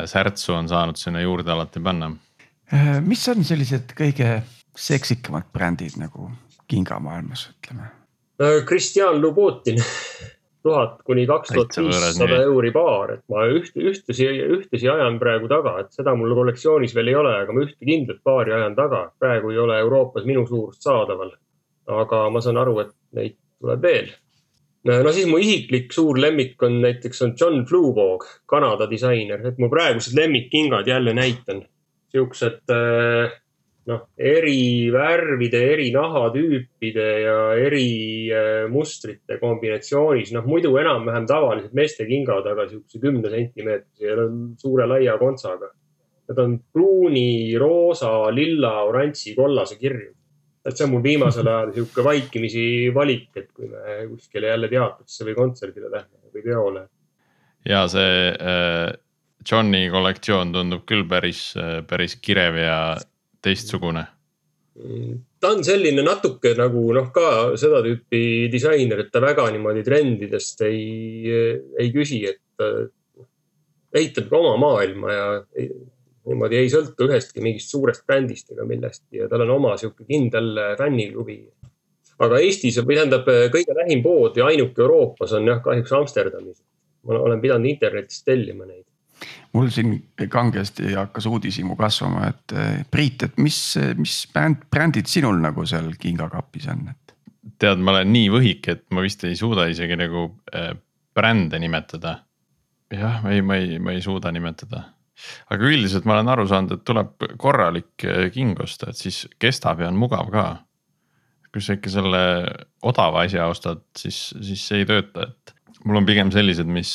särtsu 0.09 0.57
on 0.57 0.69
saanud 0.69 1.01
sinna 1.01 1.23
juurde 1.23 1.53
alati 1.53 1.81
panna. 1.81 2.13
mis 3.07 3.25
on 3.29 3.45
sellised 3.45 3.95
kõige 3.97 4.43
seksikamad 4.77 5.51
brändid 5.53 5.99
nagu 6.01 6.31
kingamaailmas, 6.69 7.51
ütleme? 7.53 7.91
Kristjan 8.67 9.21
Lubotin 9.21 9.79
tuhat 10.63 11.03
kuni 11.07 11.27
kaks 11.27 11.53
tuhat 11.53 11.77
viissada 11.79 12.39
euri 12.47 12.71
paar, 12.75 13.17
et 13.17 13.23
ma 13.33 13.45
ühte, 13.51 13.83
ühtesi, 13.91 14.29
ühtesi 14.57 14.91
ajan 14.91 15.19
praegu 15.23 15.51
taga, 15.51 15.77
et 15.83 15.93
seda 15.95 16.15
mul 16.19 16.35
kollektsioonis 16.39 16.95
veel 16.97 17.13
ei 17.13 17.19
ole, 17.19 17.35
aga 17.45 17.55
ma 17.55 17.65
ühte 17.67 17.89
kindlat 17.89 18.23
paari 18.25 18.55
ajan 18.57 18.77
taga. 18.79 19.05
praegu 19.19 19.53
ei 19.53 19.59
ole 19.59 19.79
Euroopas 19.83 20.27
minu 20.29 20.47
suurust 20.47 20.83
saadaval. 20.87 21.35
aga 22.03 22.29
ma 22.31 22.41
saan 22.41 22.61
aru, 22.63 22.79
et 22.81 22.93
neid 23.19 23.37
tuleb 23.63 23.83
veel. 23.87 24.11
no 24.85 25.13
siis 25.15 25.29
mu 25.31 25.39
isiklik 25.39 25.93
suur 25.95 26.19
lemmik 26.19 26.63
on 26.67 26.81
näiteks 26.83 27.23
on 27.23 27.37
John 27.39 27.63
Fluevog, 27.67 28.27
Kanada 28.51 28.89
disainer, 28.91 29.47
et 29.47 29.61
mu 29.63 29.71
praegused 29.71 30.17
lemmikkingad 30.19 30.89
jälle 30.91 31.15
näitan. 31.15 31.63
Siuksed 32.13 32.69
äh, 32.75 33.31
noh, 33.91 34.03
eri 34.19 34.91
värvide, 34.95 35.61
eri 35.75 35.91
nahatüüpide 35.95 37.07
ja 37.25 37.37
eri 37.59 37.87
äh, 38.31 38.65
mustrite 38.71 39.39
kombinatsioonis, 39.41 40.33
noh 40.37 40.47
muidu 40.47 40.75
enam-vähem 40.81 41.27
tavalised 41.31 41.75
meeste 41.77 42.07
kingad, 42.11 42.47
aga 42.51 42.69
siukse 42.71 43.01
kümne 43.03 43.31
sentimeetrise 43.33 44.11
ja 44.11 44.27
suure 44.61 44.89
laia 44.91 45.17
kontsaga. 45.21 45.73
Nad 46.31 46.39
on 46.39 46.59
pruuni, 46.73 47.55
roosa, 47.59 48.13
lilla, 48.35 48.77
oranži, 48.89 49.35
kollase 49.37 49.79
kirju. 49.81 50.13
Et 50.63 50.77
see 50.77 50.87
on 50.87 50.93
mul 50.95 51.05
viimasel 51.05 51.49
ajal 51.49 51.73
sihuke 51.77 52.05
vaikimisi 52.07 52.65
valik, 52.95 53.31
et 53.37 53.49
kui 53.55 53.69
me 53.71 54.03
kuskile 54.13 54.53
jälle 54.53 54.71
teatrisse 54.71 55.27
või 55.27 55.39
kontserdile 55.39 55.91
lähme 55.91 56.35
või 56.35 56.45
peole. 56.47 56.85
ja 57.69 57.85
see 57.91 58.33
äh, 58.33 58.93
Johni 59.43 59.89
kollektsioon 59.91 60.53
tundub 60.55 60.85
küll 60.87 61.07
päris, 61.11 61.53
äh, 61.59 61.81
päris 61.87 62.17
kirev 62.23 62.59
ja 62.63 62.79
teistsugune? 63.43 64.07
ta 65.43 65.51
on 65.53 65.61
selline 65.67 66.01
natuke 66.07 66.55
nagu 66.57 66.87
noh, 66.97 67.11
ka 67.13 67.57
seda 67.61 67.83
tüüpi 67.85 68.49
disainer, 68.53 69.03
et 69.03 69.11
ta 69.13 69.21
väga 69.21 69.45
niimoodi 69.53 69.83
trendidest 69.85 70.63
ei, 70.65 71.29
ei 71.77 71.91
küsi, 71.93 72.23
et 72.31 72.41
ehitab 73.93 74.31
ka 74.31 74.39
oma 74.39 74.55
maailma 74.63 75.13
ja 75.13 75.27
niimoodi 76.29 76.61
ei 76.61 76.71
sõltu 76.71 77.09
ühestki 77.09 77.43
mingist 77.45 77.73
suurest 77.73 78.07
brändist 78.07 78.53
ega 78.55 78.67
millestki 78.69 79.23
ja 79.23 79.29
tal 79.31 79.45
on 79.47 79.57
oma 79.57 79.77
sihuke 79.81 80.07
kindel 80.09 80.55
fänniklubi. 80.79 81.41
aga 82.23 82.39
Eestis 82.39 82.79
või 82.83 82.99
tähendab 83.01 83.27
kõige 83.27 83.75
lähim 83.75 84.03
pood 84.05 84.37
ja 84.39 84.47
ainuke 84.47 84.83
Euroopas 84.83 85.35
on 85.39 85.49
jah, 85.51 85.63
kahjuks 85.65 85.93
Amsterdamis. 85.99 86.63
ma 87.03 87.19
olen 87.19 87.41
pidanud 87.41 87.71
internetist 87.71 88.25
tellima 88.25 88.67
neid 88.67 88.87
mul 89.53 89.69
siin 89.71 89.97
kangesti 90.29 90.95
hakkas 90.95 91.27
uudishimu 91.27 91.77
kasvama, 91.77 92.29
et 92.33 92.55
eh, 92.57 92.85
Priit, 92.91 93.23
et 93.23 93.39
mis, 93.39 93.59
mis 93.99 94.17
bänd, 94.35 94.65
brändid 94.71 95.11
sinul 95.11 95.39
nagu 95.43 95.67
seal 95.69 95.93
kingakapis 96.01 96.69
on, 96.73 96.89
et? 96.91 97.15
tead, 97.63 97.83
ma 97.83 97.95
olen 97.95 98.11
nii 98.15 98.31
võhik, 98.33 98.69
et 98.73 98.85
ma 98.95 99.05
vist 99.05 99.23
ei 99.29 99.37
suuda 99.39 99.69
isegi 99.71 99.99
nagu 99.99 100.27
äh, 100.55 100.73
brände 101.15 101.61
nimetada. 101.63 102.23
jah, 102.93 103.23
ei, 103.31 103.43
ma 103.43 103.59
ei, 103.61 103.79
ma 103.79 103.95
ei 103.95 104.03
suuda 104.05 104.33
nimetada. 104.35 104.85
Aga 105.53 105.71
üldiselt 105.71 106.07
ma 106.09 106.17
olen 106.19 106.33
aru 106.35 106.47
saanud, 106.51 106.77
et 106.77 106.85
tuleb 106.89 107.27
korralik 107.41 108.07
äh, 108.09 108.29
king 108.35 108.59
osta, 108.63 108.91
et 108.91 109.01
siis 109.01 109.25
kestab 109.43 109.83
ja 109.83 109.91
on 109.93 109.99
mugav 110.01 110.31
ka. 110.33 110.47
kui 111.53 111.61
sa 111.61 111.75
ikka 111.77 111.91
selle 111.93 112.21
odava 112.89 113.27
asja 113.27 113.45
ostad, 113.53 113.83
siis, 113.99 114.31
siis 114.41 114.63
see 114.65 114.81
ei 114.81 114.87
tööta, 114.89 115.27
et 115.29 115.53
mul 115.85 116.01
on 116.01 116.07
pigem 116.09 116.31
sellised, 116.33 116.65
mis, 116.65 116.95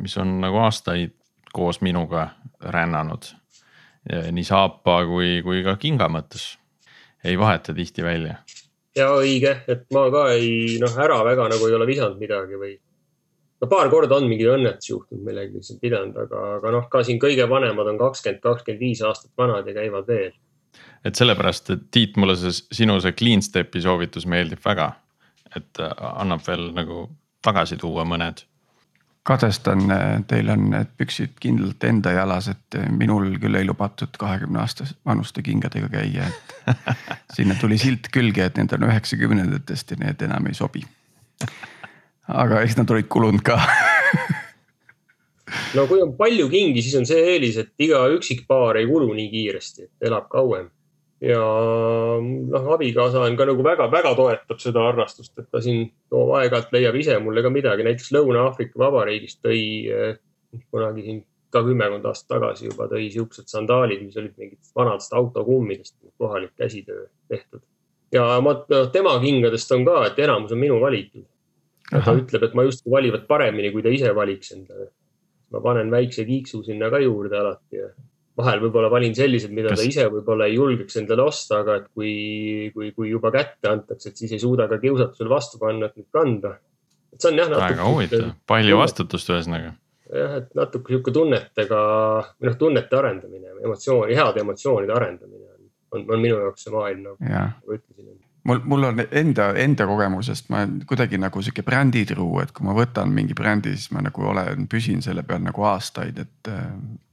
mis 0.00 0.14
on 0.16 0.38
nagu 0.40 0.62
aastaid 0.64 1.12
koos 1.52 1.82
minuga 1.84 2.30
rännanud. 2.60 3.28
nii 4.08 4.46
saapa 4.46 5.02
kui, 5.04 5.42
kui 5.44 5.60
ka 5.66 5.76
kinga 5.76 6.08
mõttes. 6.08 6.56
ei 7.24 7.38
vaheta 7.38 7.74
tihti 7.74 8.02
välja. 8.02 8.38
ja 8.96 9.10
õige, 9.12 9.58
et 9.68 9.84
ma 9.92 10.08
ka 10.10 10.28
ei 10.32 10.78
noh, 10.80 10.94
ära 10.96 11.20
väga 11.24 11.48
nagu 11.52 11.68
ei 11.68 11.74
ole 11.74 11.86
visanud 11.86 12.18
midagi 12.18 12.56
või. 12.56 12.78
No 13.60 13.70
paar 13.70 13.90
korda 13.92 14.18
on 14.18 14.28
mingi 14.30 14.46
õnnetus 14.48 14.90
juhtunud 14.90 15.24
millegagi 15.26 15.62
siin 15.66 15.80
pidanud, 15.82 16.18
aga, 16.24 16.42
aga 16.58 16.74
noh, 16.74 16.88
ka 16.92 17.02
siin 17.06 17.20
kõige 17.22 17.48
vanemad 17.50 17.92
on 17.92 18.00
kakskümmend, 18.00 18.42
kakskümmend 18.44 18.84
viis 18.84 19.02
aastat 19.06 19.32
vanad 19.38 19.66
ja 19.68 19.76
käivad 19.80 20.06
veel. 20.08 20.32
et 21.04 21.14
sellepärast, 21.14 21.70
et 21.74 21.88
Tiit, 21.94 22.16
mulle 22.16 22.36
see 22.38 22.54
sinu 22.82 23.00
see 23.00 23.16
clean 23.18 23.42
step'i 23.42 23.82
soovitus 23.82 24.26
meeldib 24.26 24.62
väga. 24.64 24.92
et 25.56 25.80
annab 25.80 26.44
veel 26.46 26.70
nagu 26.76 27.08
tagasi 27.42 27.78
tuua 27.80 28.04
mõned 28.04 28.44
kadestan, 29.28 29.82
teil 30.28 30.48
on 30.52 30.70
need 30.72 30.92
püksid 30.96 31.34
kindlalt 31.42 31.84
enda 31.84 32.14
jalas, 32.16 32.48
et 32.48 32.78
minul 32.96 33.34
küll 33.40 33.58
ei 33.60 33.66
lubatud 33.68 34.14
kahekümne 34.20 34.62
aastast 34.62 34.96
vanuste 35.06 35.44
kingadega 35.44 35.90
käia, 35.92 36.28
et. 36.28 36.54
sinna 37.36 37.56
tuli 37.60 37.78
silt 37.80 38.08
külge, 38.14 38.48
et 38.48 38.60
need 38.60 38.72
on 38.76 38.86
üheksakümnendatest 38.88 39.92
ja 39.92 40.00
need 40.00 40.24
enam 40.24 40.48
ei 40.48 40.56
sobi. 40.56 40.84
Aga 42.28 42.62
eks 42.62 42.76
nad 42.78 42.90
olid 42.90 43.08
kulunud 43.08 43.42
ka 43.44 43.58
no 45.76 45.86
kui 45.88 46.02
on 46.04 46.14
palju 46.16 46.48
kingi, 46.52 46.82
siis 46.84 46.98
on 47.00 47.06
see 47.08 47.20
eelis, 47.34 47.56
et 47.60 47.72
iga 47.88 48.04
üksik 48.14 48.46
paar 48.48 48.76
ei 48.80 48.88
kulu 48.88 49.12
nii 49.16 49.30
kiiresti, 49.32 49.88
elab 50.04 50.28
kauem 50.32 50.68
ja 51.20 51.40
noh, 52.22 52.68
abikaasa 52.74 53.24
on 53.26 53.36
ka 53.38 53.46
nagu 53.48 53.64
väga-väga 53.66 54.14
toetab 54.18 54.60
seda 54.62 54.84
harrastust, 54.86 55.34
et 55.38 55.48
ta 55.50 55.62
siin 55.62 55.88
toob 56.12 56.36
aeg-ajalt 56.38 56.74
leiab 56.76 56.98
ise 57.00 57.16
mulle 57.22 57.42
ka 57.42 57.50
midagi, 57.50 57.86
näiteks 57.86 58.12
Lõuna-Aafrika 58.14 58.78
Vabariigist 58.78 59.40
tõi 59.42 59.62
eh, 59.90 60.20
kunagi 60.70 61.06
siin 61.06 61.24
ka 61.52 61.62
kümmekond 61.64 62.06
aastat 62.06 62.36
tagasi 62.36 62.68
juba 62.68 62.86
tõi 62.90 63.08
siuksed 63.12 63.48
sandaalid, 63.50 64.04
mis 64.04 64.20
olid 64.20 64.36
mingitest 64.36 64.76
vanadest 64.76 65.16
autokummidest, 65.16 65.96
kohalik 66.20 66.52
käsitöö 66.60 67.08
tehtud. 67.28 67.64
ja 68.12 68.38
ma, 68.44 68.54
noh 68.68 68.92
tema 68.92 69.16
kingadest 69.22 69.72
on 69.74 69.84
ka, 69.88 69.98
et 70.06 70.18
enamus 70.22 70.54
on 70.54 70.62
minu 70.62 70.78
valitud. 70.80 71.26
Ta 71.90 72.14
ütleb, 72.16 72.44
et 72.44 72.54
ma 72.58 72.66
justkui 72.66 72.92
valivad 72.92 73.26
paremini, 73.30 73.72
kui 73.72 73.84
ta 73.84 73.92
ise 73.92 74.12
valiks 74.16 74.52
endale. 74.56 74.90
ma 75.48 75.62
panen 75.64 75.88
väikse 75.88 76.26
kiiksu 76.28 76.60
sinna 76.66 76.90
ka 76.92 76.98
juurde 77.00 77.38
alati 77.38 77.78
ja 77.78 77.86
vahel 78.38 78.60
võib-olla 78.62 78.90
valin 78.92 79.14
sellised, 79.16 79.52
mida 79.54 79.72
Kas... 79.72 79.80
ta 79.80 79.88
ise 79.88 80.06
võib-olla 80.12 80.46
ei 80.48 80.56
julgeks 80.58 80.98
endale 81.00 81.24
osta, 81.26 81.62
aga 81.64 81.78
et 81.80 81.88
kui, 81.96 82.12
kui, 82.74 82.92
kui 82.96 83.10
juba 83.10 83.32
kätte 83.34 83.70
antakse, 83.70 84.12
et 84.12 84.20
siis 84.20 84.34
ei 84.36 84.42
suuda 84.42 84.68
ka 84.70 84.78
kiusatusel 84.82 85.30
vastu 85.32 85.60
panna, 85.62 85.88
et 85.88 85.98
neid 85.98 86.08
kanda. 86.14 86.54
et 87.14 87.24
see 87.24 87.32
on 87.32 87.40
jah. 87.40 87.50
väga 87.56 87.88
huvitav, 87.88 88.30
palju 88.52 88.78
vastutust 88.78 89.32
ühesõnaga. 89.32 89.74
jah, 90.12 90.38
et 90.42 90.54
natuke 90.58 90.94
sihuke 90.94 91.14
tunnetega 91.16 91.82
või 92.36 92.50
noh, 92.50 92.60
tunnete 92.60 93.00
arendamine, 93.00 93.56
emotsiooni, 93.64 94.16
heade 94.20 94.44
emotsioonide 94.44 94.94
arendamine 94.94 95.44
on, 95.56 95.66
on, 95.96 96.06
on 96.14 96.22
minu 96.22 96.38
jaoks 96.44 96.68
see 96.68 96.76
maailm 96.76 97.08
nagu, 97.08 97.18
nagu 97.24 97.78
ütlesin 97.80 98.12
mul, 98.48 98.60
mul 98.64 98.88
on 98.88 99.02
enda, 99.10 99.50
enda 99.60 99.86
kogemusest, 99.86 100.48
ma 100.52 100.62
olen 100.62 100.82
kuidagi 100.88 101.20
nagu 101.20 101.42
sihuke 101.44 101.62
bränditruu, 101.66 102.40
et 102.42 102.52
kui 102.56 102.66
ma 102.66 102.74
võtan 102.76 103.12
mingi 103.14 103.36
brändi, 103.36 103.74
siis 103.76 103.92
ma 103.94 104.02
nagu 104.04 104.28
olen, 104.32 104.66
püsin 104.70 105.02
selle 105.04 105.24
peal 105.28 105.42
nagu 105.44 105.64
aastaid, 105.68 106.20
et 106.24 106.52
eh, 106.52 106.68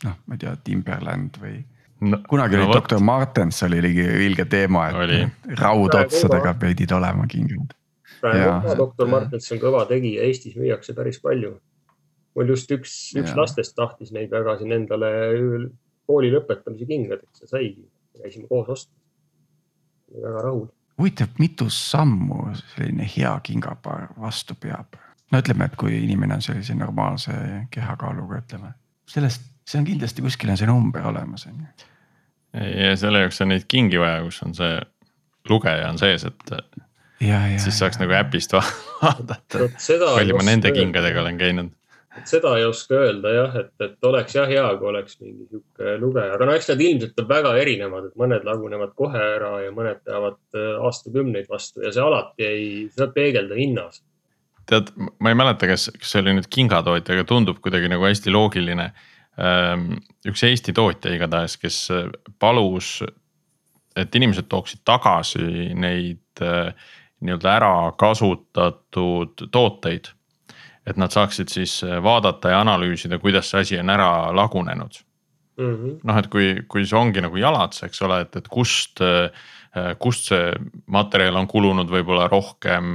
noh, 0.06 0.20
ma 0.26 0.38
ei 0.38 0.44
tea, 0.46 0.56
Timberland 0.66 1.40
või 1.42 1.58
no,. 2.06 2.22
kunagi 2.30 2.60
no, 2.60 2.66
oli 2.66 2.78
doktor 2.80 3.04
Martens 3.04 3.64
oli 3.68 3.82
ligi 3.84 4.06
ilge 4.28 4.48
teema, 4.52 4.88
et 4.90 5.02
oli. 5.04 5.22
raudotsadega 5.62 6.56
pidid 6.62 6.96
olema 6.96 7.28
kingad. 7.32 7.76
praegu 8.22 8.78
doktor 8.84 9.12
Martens 9.12 9.52
on 9.52 9.64
kõva 9.64 9.86
tegija, 9.92 10.28
Eestis 10.28 10.56
müüakse 10.60 10.96
päris 10.98 11.20
palju. 11.24 11.58
mul 12.36 12.54
just 12.56 12.72
üks, 12.72 12.96
üks 13.16 13.34
ja. 13.34 13.42
lastest 13.42 13.76
tahtis 13.76 14.16
neid 14.16 14.32
väga 14.32 14.58
siin 14.62 14.72
endale 14.76 15.12
kooli 16.06 16.32
lõpetamise 16.32 16.88
kingadeks 16.88 17.44
ja 17.44 17.52
saigi, 17.52 17.84
käisime 18.22 18.48
koos 18.48 18.70
ostmas. 18.70 19.04
väga 20.16 20.42
rahul 20.48 20.68
huvitav, 20.98 21.34
mitu 21.40 21.70
sammu 21.70 22.54
selline 22.76 23.10
hea 23.18 23.34
kingapaar 23.44 24.08
vastu 24.20 24.56
peab? 24.56 24.96
no 25.32 25.42
ütleme, 25.42 25.66
et 25.66 25.76
kui 25.80 25.98
inimene 26.04 26.38
on 26.38 26.44
sellise 26.46 26.76
normaalse 26.78 27.34
kehakaaluga, 27.74 28.40
ütleme 28.44 28.74
sellest, 29.10 29.46
see 29.68 29.82
on 29.82 29.88
kindlasti 29.88 30.24
kuskil 30.26 30.52
on 30.54 30.60
see 30.60 30.70
number 30.70 31.06
olemas, 31.08 31.48
on 31.50 31.64
ju. 31.64 31.88
ja 32.62 32.96
selle 33.00 33.24
jaoks 33.26 33.42
on 33.42 33.52
neid 33.54 33.66
kingi 33.72 34.00
vaja, 34.02 34.22
kus 34.26 34.42
on 34.46 34.54
see 34.58 34.76
lugeja 35.50 35.90
on 35.90 36.00
sees, 36.02 36.26
et. 36.26 36.54
siis 37.22 37.80
saaks 37.80 38.00
ja, 38.00 38.06
nagu 38.06 38.16
äpist 38.20 38.54
vaadata, 39.02 39.68
palju 39.80 40.38
ma 40.38 40.46
nende 40.48 40.72
kingadega 40.76 41.26
olen 41.26 41.42
käinud 41.42 41.74
seda 42.24 42.56
ei 42.60 42.66
oska 42.66 42.98
öelda 43.02 43.32
jah, 43.34 43.56
et, 43.60 43.72
et 43.84 44.08
oleks 44.08 44.36
jah 44.38 44.48
hea, 44.50 44.66
kui 44.80 44.90
oleks 44.92 45.18
mingi 45.22 45.48
sihuke 45.50 45.96
lugeja, 46.02 46.36
aga 46.38 46.48
no 46.48 46.56
eks 46.56 46.70
nad 46.72 46.84
ilmselt 46.86 47.22
on 47.22 47.30
väga 47.30 47.54
erinevad, 47.62 48.10
et 48.10 48.20
mõned 48.22 48.48
lagunevad 48.48 48.96
kohe 48.98 49.22
ära 49.36 49.52
ja 49.66 49.74
mõned 49.76 50.02
peavad 50.08 50.40
äh, 50.56 50.72
aastakümneid 50.88 51.50
vastu 51.52 51.84
ja 51.84 51.92
see 51.96 52.06
alati 52.06 52.48
ei, 52.48 52.70
seda 52.96 53.10
peegelda 53.16 53.60
hinnas. 53.60 54.02
tead, 54.70 54.94
ma 54.96 55.34
ei 55.34 55.38
mäleta, 55.38 55.70
kas, 55.70 55.90
kas 56.00 56.16
see 56.16 56.24
oli 56.24 56.38
nüüd 56.40 56.50
kingatootja, 56.52 57.18
aga 57.18 57.28
tundub 57.30 57.62
kuidagi 57.64 57.92
nagu 57.92 58.08
hästi 58.08 58.34
loogiline. 58.34 58.92
ähm, 59.36 59.92
üks 60.28 60.44
Eesti 60.48 60.74
tootja 60.74 61.14
igatahes, 61.14 61.58
kes 61.60 61.80
palus, 62.40 63.02
et 63.96 64.16
inimesed 64.16 64.48
tooksid 64.52 64.86
tagasi 64.88 65.74
neid 65.76 66.44
äh, 66.44 66.72
nii-öelda 67.26 67.56
ära 67.58 67.74
kasutatud 67.98 69.48
tooteid. 69.52 70.12
Et 70.86 70.98
nad 70.98 71.12
saaksid 71.12 71.50
siis 71.50 71.80
vaadata 72.04 72.54
ja 72.54 72.62
analüüsida, 72.62 73.20
kuidas 73.20 73.50
see 73.50 73.66
asi 73.66 73.80
on 73.82 73.90
ära 73.90 74.10
lagunenud. 74.36 75.02
Mm 75.58 75.76
-hmm.. 75.76 76.00
noh, 76.04 76.18
et 76.20 76.28
kui, 76.28 76.48
kui 76.68 76.86
see 76.86 76.98
ongi 77.00 77.22
nagu 77.24 77.38
jalats, 77.40 77.84
eks 77.84 78.02
ole, 78.02 78.22
et, 78.26 78.36
et 78.36 78.48
kust 78.52 79.02
äh, 79.02 79.32
Äh, 79.32 79.55
kust 80.00 80.30
see 80.30 80.52
materjal 80.92 81.36
on 81.36 81.48
kulunud 81.52 81.90
võib-olla 81.92 82.30
rohkem, 82.32 82.86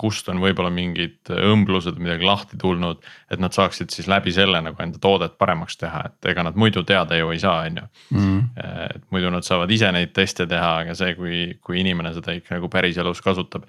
kust 0.00 0.28
on 0.28 0.40
võib-olla 0.42 0.68
mingid 0.72 1.30
õmblused, 1.32 1.96
midagi 2.02 2.26
lahti 2.28 2.58
tulnud. 2.60 3.00
et 3.30 3.40
nad 3.40 3.56
saaksid 3.56 3.90
siis 3.90 4.08
läbi 4.10 4.32
selle 4.36 4.60
nagu 4.60 4.82
enda 4.82 5.00
toodet 5.02 5.38
paremaks 5.40 5.78
teha, 5.80 6.02
et 6.10 6.28
ega 6.32 6.44
nad 6.46 6.58
muidu 6.60 6.84
teada 6.84 7.16
ju 7.16 7.30
ei 7.32 7.40
saa, 7.40 7.64
on 7.70 7.80
ju. 7.80 7.86
Mhm. 8.10 8.38
Äh, 8.60 8.82
et 8.96 9.06
muidu 9.10 9.30
nad 9.32 9.46
saavad 9.46 9.70
ise 9.72 9.92
neid 9.92 10.12
teste 10.12 10.46
teha, 10.46 10.72
aga 10.84 10.94
see, 10.94 11.14
kui, 11.16 11.38
kui 11.64 11.80
inimene 11.80 12.12
seda 12.14 12.36
ikka 12.36 12.58
nagu 12.58 12.68
päriselus 12.68 13.22
kasutab. 13.24 13.64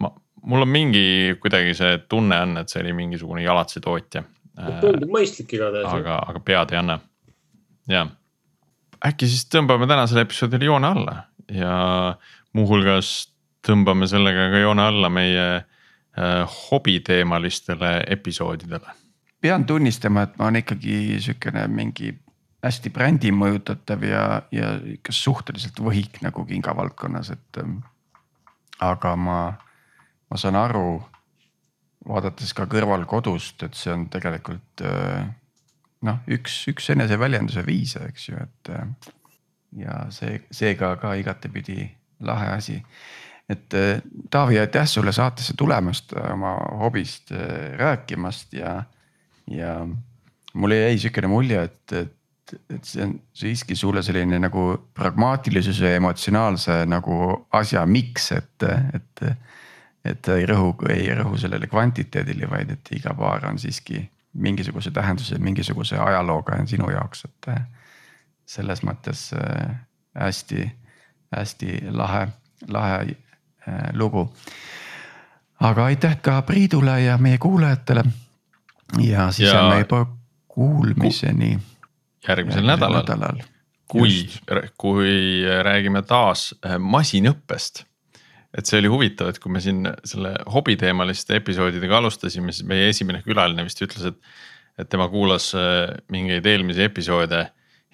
ma, 0.00 0.10
mul 0.42 0.66
on 0.66 0.68
mingi 0.68 1.36
kuidagi 1.40 1.74
see 1.74 2.00
tunne 2.08 2.40
on, 2.42 2.56
et 2.58 2.68
see 2.68 2.82
oli 2.82 2.92
mingisugune 2.92 3.42
jalatsi 3.42 3.80
tootja. 3.80 4.24
tundub 4.80 5.08
mõistlik 5.08 5.54
igatahes. 5.54 5.86
aga, 5.86 6.18
aga 6.28 6.40
pead 6.40 6.74
ei 6.74 6.82
anna, 6.82 6.98
jah 7.88 8.10
äkki 9.06 9.26
siis 9.26 9.46
tõmbame 9.50 9.88
tänasele 9.90 10.22
episoodile 10.26 10.68
joone 10.68 10.90
alla 10.94 11.14
ja 11.50 12.16
muuhulgas 12.52 13.32
tõmbame 13.66 14.08
sellega 14.10 14.48
ka 14.52 14.62
joone 14.62 14.82
alla 14.82 15.10
meie 15.12 15.46
äh, 15.56 16.58
hobiteemalistele 16.70 18.02
episoodidele. 18.06 18.98
pean 19.40 19.64
tunnistama, 19.66 20.22
et 20.22 20.36
ma 20.38 20.46
olen 20.46 20.62
ikkagi 20.62 21.18
sihukene 21.20 21.66
mingi 21.68 22.12
hästi 22.62 22.90
brändi 22.94 23.32
mõjutatav 23.34 24.04
ja, 24.06 24.24
ja 24.54 24.74
ikka 24.96 25.12
suhteliselt 25.12 25.80
võhik 25.82 26.20
nagu 26.22 26.44
kingavaldkonnas, 26.46 27.32
et 27.34 27.62
ähm,. 27.62 27.80
aga 28.82 29.16
ma, 29.16 29.38
ma 30.30 30.38
saan 30.38 30.58
aru, 30.58 31.02
vaadates 32.08 32.54
ka 32.54 32.66
kõrval 32.70 33.04
kodust, 33.06 33.62
et 33.62 33.78
see 33.78 33.92
on 33.94 34.08
tegelikult 34.10 34.82
äh, 34.86 35.26
noh, 36.06 36.22
üks, 36.30 36.62
üks 36.70 36.90
eneseväljenduse 36.94 37.66
viise, 37.66 38.06
eks 38.10 38.28
ju, 38.28 38.38
et 38.42 38.72
äh, 38.74 39.12
ja 39.76 40.06
see, 40.10 40.40
seega 40.52 40.94
ka 41.00 41.14
igatepidi 41.18 41.86
lahe 42.20 42.48
asi. 42.56 42.82
et 43.48 43.74
äh, 43.74 44.02
Taavi, 44.30 44.58
aitäh 44.58 44.86
sulle 44.86 45.12
saatesse 45.12 45.54
tulemast, 45.58 46.12
oma 46.32 46.54
hobist 46.80 47.32
äh, 47.32 47.72
rääkimast 47.78 48.52
ja, 48.52 48.82
ja 49.50 49.86
mulle 50.54 50.78
jäi 50.80 50.98
sihukene 50.98 51.28
mulje, 51.28 51.62
et, 51.62 51.92
et, 51.92 52.54
et 52.70 52.84
see 52.84 53.04
on 53.04 53.16
siiski 53.34 53.76
sulle 53.76 54.02
selline 54.02 54.38
nagu 54.38 54.64
pragmaatilisuse 54.94 55.90
ja 55.90 55.96
emotsionaalse 56.00 56.84
nagu 56.86 57.18
asja 57.52 57.86
miks, 57.86 58.32
et, 58.32 58.70
et. 58.94 59.26
et 60.04 60.28
ei 60.34 60.46
rõhu, 60.50 60.72
ei 60.90 61.04
rõhu 61.14 61.36
sellele 61.38 61.68
kvantiteedile, 61.70 62.48
vaid 62.50 62.72
et 62.74 62.88
iga 62.96 63.12
paar 63.14 63.44
on 63.46 63.58
siiski 63.62 64.00
mingisuguse 64.34 64.90
tähenduse, 64.90 65.38
mingisuguse 65.38 65.94
ajalooga 65.94 66.56
sinu 66.66 66.88
jaoks, 66.90 67.24
et 67.28 67.48
selles 68.52 68.82
mõttes 68.84 69.30
äh, 69.36 69.76
hästi, 70.18 70.66
hästi 71.32 71.78
lahe, 71.90 72.26
lahe 72.68 72.98
äh, 73.06 73.86
lugu. 73.96 74.26
aga 75.62 75.84
aitäh 75.84 76.18
ka 76.22 76.40
Priidule 76.42 77.00
ja 77.00 77.18
meie 77.18 77.38
kuulajatele. 77.38 78.04
ja 79.00 79.30
siis 79.32 79.48
jääme 79.48 79.78
juba 79.84 80.06
kuulmiseni. 80.48 81.58
järgmisel 82.28 82.66
nädalal, 82.66 83.00
nädalal., 83.06 83.40
kui, 83.88 84.28
kui 84.76 85.16
räägime 85.62 86.02
taas 86.02 86.52
äh, 86.66 86.76
masinõppest 86.78 87.84
et 88.52 88.68
see 88.68 88.82
oli 88.82 88.88
huvitav, 88.92 89.30
et 89.32 89.38
kui 89.40 89.52
me 89.52 89.62
siin 89.64 89.86
selle 90.04 90.34
hobiteemaliste 90.52 91.38
episoodidega 91.40 92.02
alustasime, 92.02 92.52
siis 92.52 92.66
meie 92.68 92.90
esimene 92.92 93.22
külaline 93.24 93.64
vist 93.64 93.80
ütles, 93.80 94.12
et. 94.12 94.34
et 94.80 94.88
tema 94.88 95.04
kuulas 95.12 95.50
mingeid 96.08 96.46
eelmisi 96.48 96.80
episoode 96.84 97.42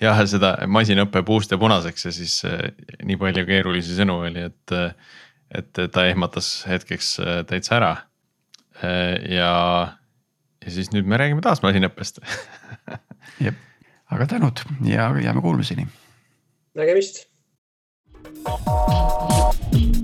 jah, 0.03 0.21
seda 0.31 0.55
masinõppe 0.71 1.23
puust 1.27 1.53
ja 1.53 1.59
punaseks 1.61 2.09
ja 2.09 2.13
siis 2.15 2.41
äh, 2.49 2.69
nii 3.07 3.19
palju 3.21 3.47
keerulisi 3.49 3.97
sõnu 3.99 4.21
oli, 4.27 4.49
et, 4.51 4.75
äh, 4.75 5.17
et 5.61 5.83
ta 5.95 6.07
ehmatas 6.09 6.53
hetkeks 6.69 7.15
äh, 7.23 7.41
täitsa 7.49 7.79
ära. 7.81 7.95
ja, 8.79 9.51
ja 10.63 10.71
siis 10.71 10.93
nüüd 10.95 11.09
me 11.11 11.19
räägime 11.19 11.43
taas 11.43 11.65
masinõppest 11.65 12.21
jep, 13.45 13.59
aga 14.15 14.29
tänud 14.31 14.63
ja 14.87 15.11
jääme 15.19 15.43
kuulmiseni. 15.43 15.89
nägemist. 16.79 17.27